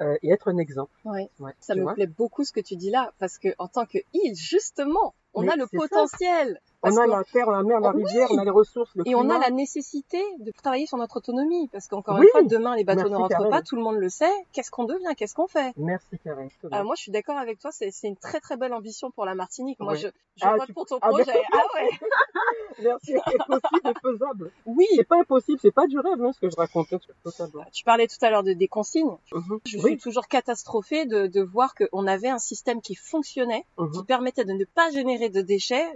euh, 0.00 0.16
et 0.22 0.30
être 0.30 0.48
un 0.48 0.56
exemple. 0.56 0.90
Ouais. 1.04 1.30
ça 1.60 1.74
me 1.74 1.92
plaît 1.94 2.06
beaucoup 2.06 2.44
ce 2.44 2.52
que 2.52 2.60
tu 2.60 2.74
dis 2.74 2.90
là, 2.90 3.12
parce 3.18 3.38
que 3.38 3.48
en 3.58 3.68
tant 3.68 3.84
que 3.84 3.98
île, 4.14 4.34
justement, 4.34 5.14
on 5.34 5.46
a 5.46 5.56
le 5.56 5.66
potentiel 5.66 6.60
on 6.82 6.96
a 6.96 7.06
la 7.06 7.24
terre, 7.24 7.50
la 7.50 7.62
mer, 7.62 7.80
la 7.80 7.90
rivière, 7.90 8.28
on 8.30 8.38
a 8.38 8.44
les 8.44 8.50
ressources, 8.50 8.90
le 8.94 9.06
Et 9.06 9.14
on 9.14 9.28
a 9.28 9.38
la 9.38 9.50
nécessité 9.50 10.22
de 10.38 10.50
travailler 10.50 10.86
sur 10.86 10.96
notre 10.96 11.18
autonomie. 11.18 11.68
Parce 11.68 11.88
qu'encore 11.88 12.16
une 12.16 12.28
fois, 12.28 12.42
demain, 12.42 12.76
les 12.76 12.84
bateaux 12.84 13.08
ne 13.08 13.16
rentrent 13.16 13.48
pas, 13.48 13.62
tout 13.62 13.76
le 13.76 13.82
monde 13.82 13.96
le 13.96 14.08
sait. 14.08 14.32
Qu'est-ce 14.52 14.70
qu'on 14.70 14.84
devient? 14.84 15.14
Qu'est-ce 15.16 15.34
qu'on 15.34 15.46
fait? 15.46 15.72
Merci, 15.76 16.18
Karen. 16.24 16.48
Euh, 16.64 16.84
moi, 16.84 16.94
je 16.96 17.02
suis 17.02 17.12
d'accord 17.12 17.36
avec 17.36 17.58
toi. 17.58 17.70
C'est 17.72 17.90
une 18.04 18.16
très, 18.16 18.40
très 18.40 18.56
belle 18.56 18.72
ambition 18.72 19.10
pour 19.10 19.24
la 19.24 19.34
Martinique. 19.34 19.78
Moi, 19.80 19.94
je, 19.94 20.08
je 20.36 20.44
ah, 20.44 20.56
vote 20.56 20.72
pour 20.72 20.86
ton 20.86 20.98
ah, 21.02 21.08
projet. 21.08 21.42
Ah 21.52 21.62
ouais 21.74 21.90
Merci. 22.82 23.14
C'est 23.26 23.46
possible 23.46 23.90
et 23.90 24.00
faisable. 24.00 24.50
Oui. 24.66 24.86
C'est 24.96 25.04
pas 25.08 25.20
impossible. 25.20 25.58
C'est 25.60 25.74
pas 25.74 25.86
du 25.86 25.98
rêve, 25.98 26.22
hein, 26.22 26.32
ce 26.32 26.40
que 26.40 26.50
je 26.50 26.56
racontais. 26.56 26.98
Totalement. 27.22 27.64
Tu 27.72 27.84
parlais 27.84 28.06
tout 28.06 28.24
à 28.24 28.30
l'heure 28.30 28.42
de 28.42 28.52
des 28.52 28.68
consignes. 28.68 29.16
Mhm. 29.32 29.60
Je 29.64 29.78
suis 29.78 29.98
toujours 29.98 30.28
catastrophée 30.28 31.06
de, 31.06 31.26
de 31.26 31.40
voir 31.40 31.74
qu'on 31.74 32.06
avait 32.06 32.28
un 32.28 32.38
système 32.38 32.80
qui 32.80 32.94
fonctionnait, 32.94 33.64
qui 33.76 33.98
mhm. 33.98 34.06
permettait 34.06 34.44
de 34.44 34.52
ne 34.52 34.64
pas 34.64 34.90
générer 34.90 35.28
de 35.28 35.40
déchets 35.40 35.86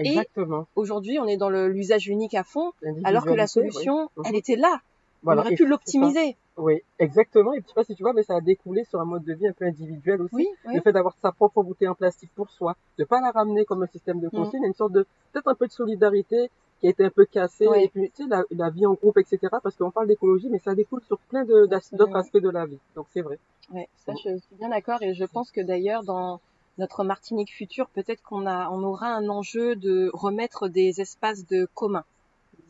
Exactement. 0.00 0.66
aujourd'hui, 0.76 1.18
on 1.18 1.26
est 1.26 1.36
dans 1.36 1.50
l'usage 1.50 2.08
unique 2.08 2.34
à 2.34 2.44
fond, 2.44 2.72
alors 3.04 3.24
que 3.24 3.32
la 3.32 3.46
solution, 3.46 4.10
elle 4.24 4.36
était 4.36 4.56
là. 4.56 4.80
On 5.24 5.36
aurait 5.36 5.54
pu 5.54 5.66
l'optimiser. 5.66 6.36
Oui, 6.56 6.82
exactement. 6.98 7.54
Et 7.54 7.60
je 7.62 7.68
sais 7.68 7.74
pas 7.74 7.84
si 7.84 7.94
tu 7.94 8.02
vois, 8.02 8.12
mais 8.12 8.22
ça 8.22 8.36
a 8.36 8.40
découlé 8.40 8.84
sur 8.84 9.00
un 9.00 9.04
mode 9.04 9.24
de 9.24 9.32
vie 9.32 9.46
un 9.46 9.52
peu 9.52 9.64
individuel 9.64 10.20
aussi. 10.20 10.48
Le 10.66 10.80
fait 10.80 10.92
d'avoir 10.92 11.14
sa 11.22 11.32
propre 11.32 11.62
bouteille 11.62 11.88
en 11.88 11.94
plastique 11.94 12.30
pour 12.34 12.50
soi, 12.50 12.76
de 12.98 13.04
pas 13.04 13.20
la 13.20 13.30
ramener 13.30 13.64
comme 13.64 13.82
un 13.82 13.86
système 13.86 14.20
de 14.20 14.26
mm. 14.26 14.30
consigne, 14.30 14.64
une 14.64 14.74
sorte 14.74 14.92
de, 14.92 15.06
peut-être 15.32 15.48
un 15.48 15.54
peu 15.54 15.66
de 15.66 15.72
solidarité 15.72 16.50
qui 16.80 16.86
a 16.86 16.90
été 16.90 17.04
un 17.04 17.10
peu 17.10 17.24
cassée. 17.24 17.68
Et 17.76 17.88
puis, 17.88 18.10
tu 18.14 18.24
sais, 18.24 18.28
la, 18.28 18.44
la, 18.50 18.70
vie 18.70 18.86
en 18.86 18.94
groupe, 18.94 19.18
etc. 19.18 19.38
Parce 19.62 19.76
qu'on 19.76 19.90
parle 19.90 20.06
d'écologie, 20.08 20.48
mais 20.50 20.58
ça 20.58 20.74
découle 20.74 21.02
sur 21.06 21.18
plein 21.18 21.44
d'autres 21.44 22.16
aspects 22.16 22.38
de 22.38 22.50
la 22.50 22.66
vie. 22.66 22.78
Donc, 22.94 23.06
c'est 23.12 23.22
vrai. 23.22 23.38
Ouais, 23.72 23.88
ça, 24.04 24.12
je 24.12 24.38
suis 24.38 24.56
bien 24.56 24.68
d'accord. 24.68 24.98
Et 25.02 25.14
je 25.14 25.24
pense 25.24 25.50
que 25.50 25.60
d'ailleurs, 25.60 26.02
dans, 26.02 26.40
notre 26.80 27.04
Martinique 27.04 27.52
future, 27.52 27.88
peut-être 27.90 28.22
qu'on 28.22 28.46
a, 28.46 28.68
on 28.70 28.82
aura 28.82 29.08
un 29.08 29.28
enjeu 29.28 29.76
de 29.76 30.10
remettre 30.12 30.68
des 30.68 31.00
espaces 31.00 31.46
de 31.46 31.68
commun. 31.74 32.04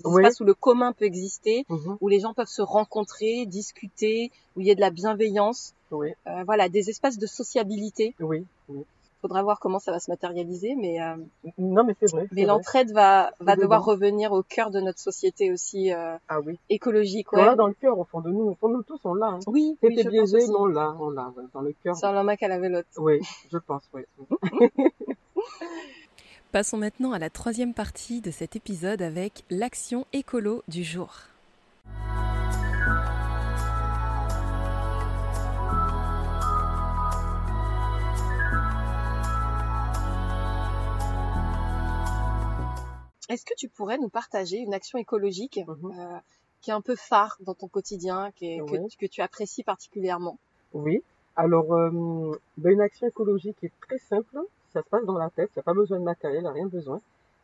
Des 0.05 0.11
espaces 0.11 0.41
où 0.41 0.45
le 0.45 0.55
commun 0.55 0.93
peut 0.93 1.05
exister, 1.05 1.65
mhm. 1.69 1.97
où 2.01 2.09
les 2.09 2.21
gens 2.21 2.35
peuvent 2.35 2.47
se 2.47 2.63
rencontrer, 2.63 3.47
discuter, 3.47 4.31
où 4.57 4.61
il 4.61 4.67
y 4.67 4.71
a 4.71 4.75
de 4.75 4.81
la 4.81 4.91
bienveillance. 4.91 5.75
Oui. 5.91 6.13
Euh, 6.27 6.43
voilà, 6.45 6.69
des 6.69 6.91
espaces 6.91 7.19
de 7.19 7.27
sociabilité. 7.27 8.15
Oui. 8.21 8.45
oui 8.69 8.85
faudra 9.21 9.43
voir 9.43 9.61
comment 9.61 9.79
ça 9.79 9.93
va 9.93 10.01
se 10.01 10.11
matérialiser, 10.11 10.75
mais 10.77 11.01
euh, 11.01 11.17
non, 11.59 11.85
mais 11.85 11.95
c'est 12.01 12.11
vrai. 12.11 12.27
Mais 12.33 12.45
l'entraide 12.45 12.93
va 12.93 13.33
va 13.41 13.57
devoir 13.57 13.85
revenir 13.85 14.33
au 14.33 14.43
cœur 14.43 14.71
de 14.71 14.81
notre 14.81 14.99
société 14.99 15.53
aussi 15.53 15.93
euh, 15.93 16.17
ah 16.29 16.41
oui. 16.41 16.59
écologique. 16.69 17.33
Ouais. 17.33 17.55
dans 17.57 17.67
le 17.67 17.75
cœur 17.75 17.99
au 17.99 18.05
fond 18.05 18.21
de 18.21 18.31
nous, 18.31 18.51
au 18.51 18.55
fond 18.55 18.69
de 18.69 18.75
nous 18.75 18.83
tous 18.83 19.01
on 19.05 19.15
l'a. 19.15 19.27
Hein. 19.27 19.39
Oui. 19.47 19.77
C'était 19.83 20.05
biaisé, 20.05 20.39
mais 20.39 20.55
on 20.57 20.67
l'a, 20.67 20.97
on 20.99 21.11
l'a 21.11 21.33
dans 21.53 21.61
le 21.61 21.75
cœur. 21.83 21.95
C'est 21.97 22.07
un 22.07 22.17
homme 22.17 22.29
à 22.29 22.49
la 22.49 22.59
vélote. 22.59 22.87
Oui, 22.99 23.21
je 23.53 23.59
pense, 23.59 23.83
oui. 23.93 24.03
Passons 26.53 26.79
maintenant 26.79 27.13
à 27.13 27.19
la 27.19 27.31
troisième 27.31 27.75
partie 27.75 28.21
de 28.21 28.33
cet 28.33 28.57
épisode 28.57 29.03
avec 29.03 29.45
l'action 29.51 30.05
écolo 30.13 30.65
du 30.67 30.83
jour. 30.83 31.15
Est-ce 43.31 43.45
que 43.45 43.55
tu 43.57 43.69
pourrais 43.69 43.97
nous 43.97 44.09
partager 44.09 44.57
une 44.57 44.75
action 44.75 44.99
écologique 44.99 45.61
mhm. 45.65 45.93
euh, 45.97 46.19
qui 46.61 46.71
est 46.71 46.75
un 46.75 46.81
peu 46.81 46.97
phare 46.97 47.37
dans 47.41 47.55
ton 47.55 47.69
quotidien, 47.69 48.33
que, 48.33 48.97
que, 48.99 49.07
tu 49.07 49.21
apprécies 49.23 49.63
particulièrement? 49.63 50.37
Oui. 50.75 51.05
Alors, 51.37 51.73
euh, 51.73 52.33
ben, 52.59 52.73
une 52.73 52.81
action 52.81 53.07
écologique 53.07 53.57
est 53.63 53.73
très 53.83 53.99
simple. 53.99 54.37
Ça 54.73 54.83
se 54.83 54.89
passe 54.89 55.05
dans 55.05 55.17
la 55.17 55.31
tête. 55.31 55.49
Il 55.55 55.59
n'y 55.59 55.61
a 55.61 55.63
pas 55.63 55.75
besoin 55.75 56.01
de 56.01 56.05
matériel, 56.05 56.41
il 56.41 56.43
n'y 56.43 56.49
a 56.49 56.53
rien 56.53 56.67
besoin. 56.67 57.01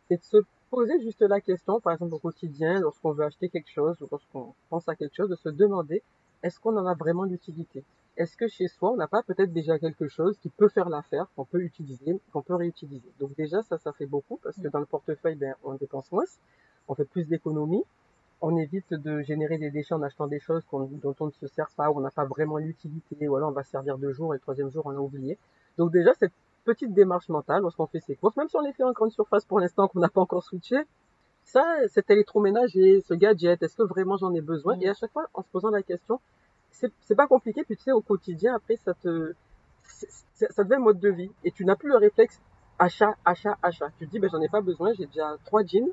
C'est 0.08 0.16
de 0.16 0.24
se 0.24 0.38
poser 0.70 1.00
juste 1.00 1.22
la 1.22 1.40
question, 1.40 1.80
par 1.80 1.92
exemple 1.92 2.14
au 2.14 2.18
quotidien, 2.18 2.80
lorsqu'on 2.80 3.12
veut 3.12 3.24
acheter 3.24 3.48
quelque 3.48 3.70
chose 3.70 3.96
ou 4.02 4.08
lorsqu'on 4.10 4.54
pense 4.68 4.88
à 4.88 4.96
quelque 4.96 5.14
chose, 5.14 5.30
de 5.30 5.36
se 5.36 5.50
demander 5.50 6.02
est-ce 6.42 6.58
qu'on 6.58 6.76
en 6.76 6.86
a 6.86 6.94
vraiment 6.94 7.22
l'utilité? 7.22 7.84
Est-ce 8.16 8.36
que 8.36 8.48
chez 8.48 8.68
soi, 8.68 8.92
on 8.92 8.96
n'a 8.96 9.08
pas 9.08 9.22
peut-être 9.22 9.52
déjà 9.52 9.78
quelque 9.78 10.08
chose 10.08 10.38
qui 10.38 10.48
peut 10.48 10.68
faire 10.68 10.88
l'affaire, 10.88 11.26
qu'on 11.36 11.44
peut 11.44 11.60
utiliser, 11.60 12.18
qu'on 12.32 12.42
peut 12.42 12.54
réutiliser? 12.54 13.12
Donc 13.20 13.34
déjà, 13.36 13.62
ça, 13.62 13.76
ça 13.78 13.92
fait 13.92 14.06
beaucoup 14.06 14.38
parce 14.42 14.56
que 14.56 14.68
dans 14.68 14.80
le 14.80 14.86
portefeuille, 14.86 15.34
ben, 15.34 15.54
on 15.64 15.74
dépense 15.74 16.10
moins, 16.12 16.24
on 16.88 16.94
fait 16.94 17.04
plus 17.04 17.28
d'économies, 17.28 17.84
on 18.40 18.56
évite 18.56 18.94
de 18.94 19.20
générer 19.20 19.58
des 19.58 19.70
déchets 19.70 19.94
en 19.94 20.02
achetant 20.02 20.26
des 20.26 20.40
choses 20.40 20.62
dont 20.72 21.14
on 21.20 21.26
ne 21.26 21.30
se 21.30 21.46
sert 21.46 21.68
pas, 21.76 21.90
ou 21.90 21.98
on 21.98 22.00
n'a 22.00 22.10
pas 22.10 22.24
vraiment 22.24 22.56
l'utilité, 22.56 23.28
ou 23.28 23.36
alors 23.36 23.50
on 23.50 23.52
va 23.52 23.64
servir 23.64 23.98
deux 23.98 24.12
jours 24.12 24.34
et 24.34 24.36
le 24.36 24.40
troisième 24.40 24.70
jour 24.70 24.86
on 24.86 24.90
l'a 24.90 25.00
oublié. 25.00 25.36
Donc 25.76 25.92
déjà 25.92 26.14
cette 26.14 26.32
petite 26.64 26.94
démarche 26.94 27.28
mentale 27.28 27.62
lorsqu'on 27.62 27.86
fait 27.86 28.00
ses 28.00 28.16
courses, 28.16 28.36
même 28.36 28.48
si 28.48 28.56
on 28.56 28.60
les 28.60 28.72
fait 28.72 28.82
en 28.82 28.92
grande 28.92 29.12
surface 29.12 29.44
pour 29.44 29.60
l'instant 29.60 29.88
qu'on 29.88 30.00
n'a 30.00 30.08
pas 30.08 30.20
encore 30.22 30.42
switché, 30.42 30.76
ça, 31.44 31.64
cet 31.88 32.10
électroménager, 32.10 33.00
ce 33.02 33.14
gadget, 33.14 33.62
est-ce 33.62 33.76
que 33.76 33.84
vraiment 33.84 34.16
j'en 34.16 34.32
ai 34.34 34.40
besoin? 34.40 34.78
Et 34.80 34.88
à 34.88 34.94
chaque 34.94 35.12
fois, 35.12 35.26
en 35.32 35.42
se 35.42 35.48
posant 35.48 35.70
la 35.70 35.82
question, 35.82 36.20
c'est 37.00 37.14
pas 37.14 37.26
compliqué, 37.26 37.64
puis 37.64 37.76
tu 37.76 37.84
sais, 37.84 37.92
au 37.92 38.00
quotidien, 38.00 38.54
après, 38.54 38.76
ça 38.76 38.94
te, 38.94 39.34
ça 40.32 40.64
devient 40.64 40.80
mode 40.80 41.00
de 41.00 41.10
vie. 41.10 41.30
Et 41.44 41.50
tu 41.50 41.64
n'as 41.64 41.76
plus 41.76 41.88
le 41.88 41.96
réflexe 41.96 42.40
achat, 42.78 43.14
achat, 43.24 43.56
achat. 43.62 43.88
Tu 43.98 44.06
te 44.06 44.10
dis, 44.10 44.18
ben, 44.18 44.30
j'en 44.30 44.40
ai 44.40 44.48
pas 44.48 44.60
besoin, 44.60 44.92
j'ai 44.94 45.06
déjà 45.06 45.36
trois 45.44 45.64
jeans, 45.64 45.88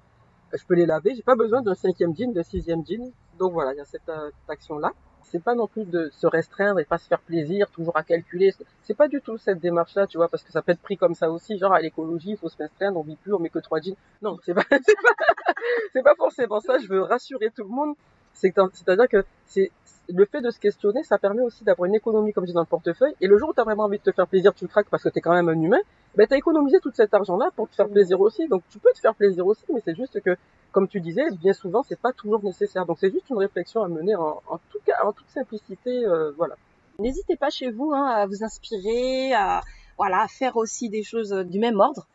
je 0.52 0.66
peux 0.66 0.76
les 0.76 0.86
laver, 0.86 1.16
j'ai 1.16 1.24
pas 1.24 1.36
besoin 1.36 1.62
d'un 1.62 1.76
cinquième 1.76 2.16
jean, 2.16 2.34
d'un 2.34 2.44
sixième 2.44 2.86
jean. 2.86 3.12
Donc 3.40 3.54
voilà, 3.54 3.74
il 3.74 3.78
y 3.78 3.82
a 3.82 3.86
cette, 3.86 4.10
euh, 4.10 4.32
action-là. 4.48 4.92
C'est 5.24 5.42
pas 5.42 5.56
non 5.56 5.66
plus 5.66 5.86
de 5.86 6.10
se 6.12 6.28
restreindre 6.28 6.80
et 6.80 6.86
pas 6.86 7.00
se 7.00 7.08
faire 7.08 7.22
plaisir, 7.22 7.68
toujours 7.72 7.98
à 7.98 8.04
calculer. 8.04 8.54
C'est 8.84 8.94
pas 8.94 9.08
du 9.08 9.20
tout 9.20 9.38
cette 9.38 9.60
démarche-là, 9.60 10.06
tu 10.06 10.18
vois, 10.18 10.28
parce 10.28 10.44
que 10.44 10.52
ça 10.52 10.62
peut 10.62 10.74
être 10.74 10.82
pris 10.82 10.96
comme 10.96 11.16
ça 11.16 11.32
aussi, 11.32 11.58
genre 11.58 11.74
à 11.74 11.82
l'écologie, 11.82 12.32
il 12.32 12.38
faut 12.38 12.50
se 12.50 12.58
restreindre, 12.58 13.00
on 13.00 13.04
vit 13.04 13.16
plus, 13.16 13.34
on 13.34 13.40
met 13.40 13.50
que 13.50 13.60
trois 13.60 13.80
jeans. 13.82 13.96
Non, 14.22 14.38
c'est 14.44 14.54
pas, 14.54 14.64
c'est 14.70 16.04
pas, 16.04 16.12
pas 16.12 16.16
forcément 16.16 16.60
ça. 16.60 16.78
Je 16.78 16.88
veux 16.88 17.02
rassurer 17.02 17.50
tout 17.50 17.64
le 17.64 17.70
monde. 17.70 17.96
C'est-à-dire 18.34 19.08
que 19.08 19.24
c'est 19.46 19.72
le 20.10 20.26
fait 20.26 20.42
de 20.42 20.52
se 20.52 20.60
questionner, 20.60 21.04
ça 21.04 21.18
permet 21.18 21.42
aussi 21.42 21.64
d'avoir 21.64 21.88
une 21.88 21.96
économie, 21.96 22.34
comme 22.34 22.44
je 22.44 22.50
dis, 22.50 22.54
dans 22.54 22.62
le 22.62 22.66
portefeuille. 22.66 23.16
Et 23.22 23.28
le 23.28 23.38
jour 23.38 23.50
où 23.50 23.54
tu 23.54 23.62
as 23.62 23.64
vraiment 23.64 23.84
envie 23.84 24.00
de 24.00 24.04
te 24.04 24.12
faire 24.12 24.28
plaisir, 24.28 24.54
tu 24.54 24.66
le 24.66 24.70
craques 24.70 24.90
parce 24.90 25.04
que 25.04 25.10
tu 25.10 25.20
es 25.20 25.22
quand 25.22 25.34
même 25.34 25.50
un 25.50 25.60
humain, 25.60 25.80
ben, 26.16 26.28
tu 26.28 26.34
as 26.34 26.38
économisé 26.38 26.80
tout 26.82 26.92
cet 26.94 27.14
argent-là 27.14 27.50
pour 27.56 27.70
te 27.70 27.76
faire 27.76 27.88
plaisir 27.88 28.20
aussi. 28.20 28.48
Donc 28.48 28.64
tu 28.70 28.80
peux 28.80 28.92
te 28.94 29.00
faire 29.00 29.16
plaisir 29.16 29.48
aussi, 29.48 29.64
mais 29.74 29.82
c'est 29.84 29.96
juste 29.96 30.20
que, 30.22 30.36
comme 30.72 30.88
tu 30.88 31.00
disais, 31.00 31.24
bien 31.42 31.54
souvent, 31.54 31.84
c'est 31.84 32.00
pas 32.00 32.12
toujours 32.12 32.44
nécessaire. 32.44 32.86
Donc 32.86 32.98
c'est 33.00 33.12
juste 33.12 33.30
une 33.30 33.38
réflexion 33.38 33.84
à 33.84 33.88
mener 33.88 34.16
en, 34.16 34.42
tout 34.70 34.80
cas, 34.86 34.98
en 35.04 35.14
toute 35.14 35.30
simplicité. 35.30 36.06
Euh, 36.06 36.32
voilà. 36.38 36.56
N'hésitez 37.00 37.38
pas 37.38 37.50
chez 37.50 37.72
vous 37.72 37.92
hein, 37.94 38.06
à 38.06 38.26
vous 38.26 38.44
inspirer, 38.44 39.34
à, 39.34 39.62
voilà, 39.98 40.22
à 40.22 40.28
faire 40.28 40.58
aussi 40.58 40.90
des 40.90 41.04
choses 41.04 41.32
du 41.32 41.60
même 41.60 41.80
ordre. 41.80 42.08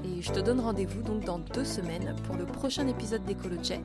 Et 0.04 0.22
je 0.22 0.32
te 0.32 0.40
donne 0.40 0.60
rendez-vous 0.60 1.02
donc 1.02 1.26
dans 1.26 1.40
deux 1.40 1.66
semaines 1.66 2.16
pour 2.24 2.36
le 2.36 2.46
prochain 2.46 2.88
épisode 2.88 3.24
d'Ecolochet. 3.26 3.82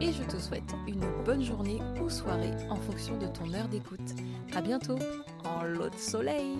Et 0.00 0.12
je 0.12 0.22
te 0.22 0.40
souhaite 0.40 0.74
une 0.86 1.04
bonne 1.24 1.42
journée 1.42 1.80
ou 2.02 2.08
soirée 2.08 2.52
en 2.70 2.76
fonction 2.76 3.16
de 3.18 3.26
ton 3.26 3.52
heure 3.54 3.68
d'écoute. 3.68 4.14
À 4.54 4.60
bientôt 4.60 4.98
en 5.44 5.64
lot 5.64 5.90
de 5.90 5.98
soleil 5.98 6.56